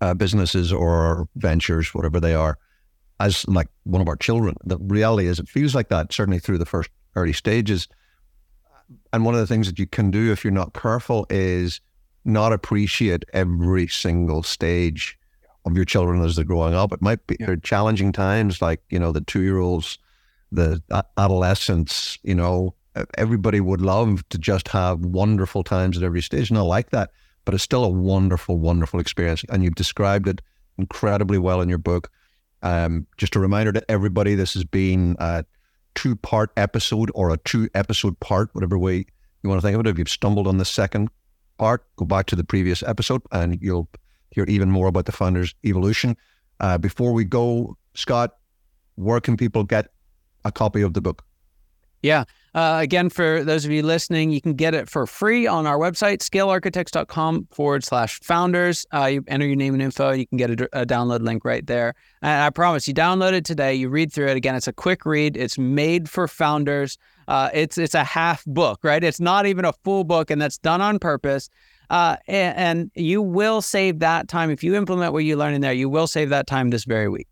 uh, 0.00 0.14
businesses 0.14 0.72
or 0.72 0.90
our 0.90 1.28
ventures, 1.34 1.92
whatever 1.92 2.20
they 2.20 2.34
are, 2.34 2.56
as 3.20 3.46
like 3.46 3.68
one 3.84 4.02
of 4.02 4.08
our 4.08 4.16
children. 4.16 4.56
The 4.64 4.78
reality 4.78 5.28
is 5.28 5.38
it 5.38 5.48
feels 5.48 5.74
like 5.74 5.88
that, 5.90 6.12
certainly 6.12 6.40
through 6.40 6.58
the 6.58 6.66
first 6.66 6.90
early 7.14 7.32
stages 7.32 7.86
and 9.12 9.24
one 9.24 9.34
of 9.34 9.40
the 9.40 9.46
things 9.46 9.66
that 9.66 9.78
you 9.78 9.86
can 9.86 10.10
do 10.10 10.32
if 10.32 10.44
you're 10.44 10.52
not 10.52 10.74
careful 10.74 11.26
is 11.30 11.80
not 12.24 12.52
appreciate 12.52 13.24
every 13.32 13.86
single 13.86 14.42
stage 14.42 15.18
of 15.64 15.76
your 15.76 15.84
children 15.84 16.22
as 16.22 16.36
they're 16.36 16.44
growing 16.44 16.74
up. 16.74 16.92
It 16.92 17.02
might 17.02 17.26
be 17.26 17.36
yeah. 17.38 17.54
challenging 17.62 18.12
times, 18.12 18.62
like 18.62 18.82
you 18.90 18.98
know 18.98 19.12
the 19.12 19.20
two 19.20 19.42
year 19.42 19.58
olds, 19.58 19.98
the 20.52 20.82
adolescents. 21.16 22.18
You 22.22 22.34
know, 22.34 22.74
everybody 23.16 23.60
would 23.60 23.80
love 23.80 24.28
to 24.30 24.38
just 24.38 24.68
have 24.68 25.00
wonderful 25.00 25.62
times 25.62 25.96
at 25.96 26.02
every 26.02 26.22
stage, 26.22 26.50
and 26.50 26.58
I 26.58 26.62
like 26.62 26.90
that. 26.90 27.10
But 27.44 27.54
it's 27.54 27.64
still 27.64 27.84
a 27.84 27.88
wonderful, 27.88 28.58
wonderful 28.58 29.00
experience, 29.00 29.44
and 29.48 29.64
you've 29.64 29.74
described 29.74 30.28
it 30.28 30.40
incredibly 30.78 31.38
well 31.38 31.60
in 31.60 31.68
your 31.68 31.78
book. 31.78 32.10
Um, 32.62 33.06
just 33.16 33.36
a 33.36 33.40
reminder 33.40 33.72
to 33.72 33.90
everybody: 33.90 34.34
this 34.34 34.54
has 34.54 34.64
been 34.64 35.16
a 35.18 35.44
two 35.94 36.16
part 36.16 36.50
episode 36.56 37.10
or 37.14 37.30
a 37.30 37.36
two 37.38 37.68
episode 37.74 38.18
part, 38.20 38.50
whatever 38.52 38.78
way 38.78 39.06
you 39.42 39.48
want 39.48 39.60
to 39.60 39.66
think 39.66 39.74
of 39.74 39.86
it. 39.86 39.90
If 39.90 39.98
you've 39.98 40.08
stumbled 40.08 40.46
on 40.46 40.58
the 40.58 40.64
second 40.64 41.10
part, 41.58 41.84
go 41.96 42.04
back 42.04 42.26
to 42.26 42.36
the 42.36 42.44
previous 42.44 42.82
episode 42.82 43.22
and 43.32 43.58
you'll 43.60 43.88
hear 44.30 44.44
even 44.48 44.70
more 44.70 44.88
about 44.88 45.06
the 45.06 45.12
founder's 45.12 45.54
evolution. 45.64 46.16
Uh, 46.60 46.78
before 46.78 47.12
we 47.12 47.24
go, 47.24 47.76
Scott, 47.94 48.36
where 48.96 49.20
can 49.20 49.36
people 49.36 49.64
get 49.64 49.88
a 50.44 50.52
copy 50.52 50.82
of 50.82 50.94
the 50.94 51.00
book? 51.00 51.24
Yeah. 52.02 52.24
Uh, 52.54 52.78
again, 52.80 53.08
for 53.08 53.44
those 53.44 53.64
of 53.64 53.70
you 53.70 53.82
listening, 53.82 54.30
you 54.30 54.40
can 54.40 54.54
get 54.54 54.74
it 54.74 54.88
for 54.88 55.06
free 55.06 55.46
on 55.46 55.66
our 55.66 55.78
website, 55.78 56.18
scalearchitects.com 56.18 57.46
forward 57.52 57.84
slash 57.84 58.18
founders. 58.20 58.84
Uh, 58.92 59.04
you 59.04 59.24
enter 59.28 59.46
your 59.46 59.56
name 59.56 59.74
and 59.74 59.82
info, 59.82 60.10
you 60.10 60.26
can 60.26 60.36
get 60.36 60.50
a, 60.50 60.68
a, 60.80 60.84
download 60.84 61.20
link 61.20 61.44
right 61.44 61.66
there. 61.66 61.94
And 62.22 62.42
I 62.42 62.50
promise 62.50 62.88
you 62.88 62.94
download 62.94 63.32
it 63.32 63.44
today, 63.44 63.74
you 63.74 63.88
read 63.88 64.12
through 64.12 64.28
it. 64.28 64.36
Again, 64.36 64.56
it's 64.56 64.66
a 64.66 64.72
quick 64.72 65.06
read, 65.06 65.36
it's 65.36 65.58
made 65.58 66.08
for 66.08 66.26
founders. 66.26 66.98
Uh, 67.28 67.50
it's, 67.54 67.78
it's 67.78 67.94
a 67.94 68.02
half 68.02 68.44
book, 68.46 68.80
right? 68.82 69.04
It's 69.04 69.20
not 69.20 69.46
even 69.46 69.64
a 69.64 69.72
full 69.84 70.02
book, 70.02 70.30
and 70.30 70.42
that's 70.42 70.58
done 70.58 70.80
on 70.80 70.98
purpose. 70.98 71.48
Uh, 71.88 72.16
and, 72.26 72.56
and 72.56 72.90
you 72.94 73.22
will 73.22 73.62
save 73.62 74.00
that 74.00 74.26
time. 74.26 74.50
If 74.50 74.64
you 74.64 74.74
implement 74.74 75.12
what 75.12 75.24
you 75.24 75.36
learn 75.36 75.54
in 75.54 75.60
there, 75.60 75.72
you 75.72 75.88
will 75.88 76.08
save 76.08 76.30
that 76.30 76.48
time 76.48 76.70
this 76.70 76.84
very 76.84 77.08
week. 77.08 77.28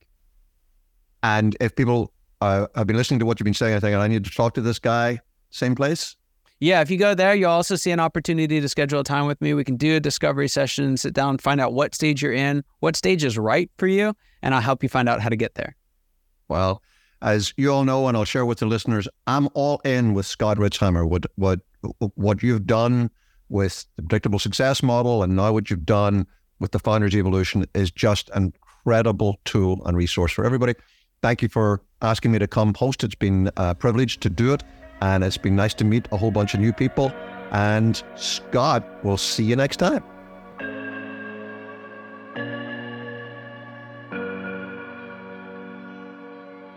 And 1.24 1.56
if 1.60 1.74
people 1.74 2.12
uh, 2.40 2.66
I've 2.74 2.86
been 2.86 2.96
listening 2.96 3.20
to 3.20 3.26
what 3.26 3.38
you've 3.40 3.44
been 3.44 3.54
saying. 3.54 3.74
I 3.74 3.80
think 3.80 3.96
I 3.96 4.06
need 4.08 4.24
to 4.24 4.30
talk 4.30 4.54
to 4.54 4.60
this 4.60 4.78
guy. 4.78 5.20
Same 5.50 5.74
place. 5.74 6.16
yeah, 6.60 6.80
if 6.80 6.90
you 6.90 6.98
go 6.98 7.14
there, 7.14 7.34
you'll 7.34 7.50
also 7.50 7.76
see 7.76 7.90
an 7.90 8.00
opportunity 8.00 8.60
to 8.60 8.68
schedule 8.68 9.00
a 9.00 9.04
time 9.04 9.26
with 9.26 9.40
me. 9.40 9.54
We 9.54 9.64
can 9.64 9.76
do 9.76 9.96
a 9.96 10.00
discovery 10.00 10.48
session, 10.48 10.96
sit 10.96 11.14
down, 11.14 11.38
find 11.38 11.60
out 11.60 11.72
what 11.72 11.94
stage 11.94 12.22
you're 12.22 12.32
in, 12.32 12.64
what 12.80 12.96
stage 12.96 13.24
is 13.24 13.38
right 13.38 13.70
for 13.78 13.86
you, 13.86 14.14
and 14.42 14.54
I'll 14.54 14.60
help 14.60 14.82
you 14.82 14.88
find 14.88 15.08
out 15.08 15.20
how 15.20 15.28
to 15.28 15.36
get 15.36 15.54
there. 15.54 15.76
Well, 16.48 16.82
as 17.22 17.52
you 17.56 17.72
all 17.72 17.84
know, 17.84 18.08
and 18.08 18.16
I'll 18.16 18.24
share 18.24 18.46
with 18.46 18.58
the 18.58 18.66
listeners, 18.66 19.08
I'm 19.26 19.48
all 19.54 19.80
in 19.84 20.14
with 20.14 20.26
Scott 20.26 20.56
Ritzheimer. 20.58 21.08
What 21.08 21.26
what 21.36 21.60
what 22.14 22.42
you've 22.42 22.66
done 22.66 23.10
with 23.48 23.86
the 23.96 24.02
predictable 24.02 24.38
success 24.38 24.82
model, 24.82 25.22
and 25.22 25.34
now 25.36 25.52
what 25.52 25.70
you've 25.70 25.86
done 25.86 26.26
with 26.60 26.72
the 26.72 26.78
Founders 26.78 27.14
Evolution 27.14 27.66
is 27.74 27.90
just 27.90 28.30
an 28.30 28.52
incredible 28.84 29.38
tool 29.44 29.80
and 29.84 29.96
resource 29.96 30.32
for 30.32 30.44
everybody. 30.44 30.74
Thank 31.22 31.42
you 31.42 31.48
for 31.48 31.82
asking 32.02 32.32
me 32.32 32.38
to 32.38 32.46
come 32.46 32.74
host. 32.74 33.04
It's 33.04 33.14
been 33.14 33.48
uh, 33.48 33.50
a 33.70 33.74
privilege 33.74 34.18
to 34.20 34.30
do 34.30 34.52
it, 34.52 34.64
and 35.00 35.24
it's 35.24 35.38
been 35.38 35.56
nice 35.56 35.74
to 35.74 35.84
meet 35.84 36.08
a 36.12 36.16
whole 36.16 36.30
bunch 36.30 36.54
of 36.54 36.60
new 36.60 36.72
people. 36.72 37.12
And 37.50 38.02
Scott, 38.16 38.84
we'll 39.02 39.16
see 39.16 39.44
you 39.44 39.56
next 39.56 39.78
time. 39.78 40.02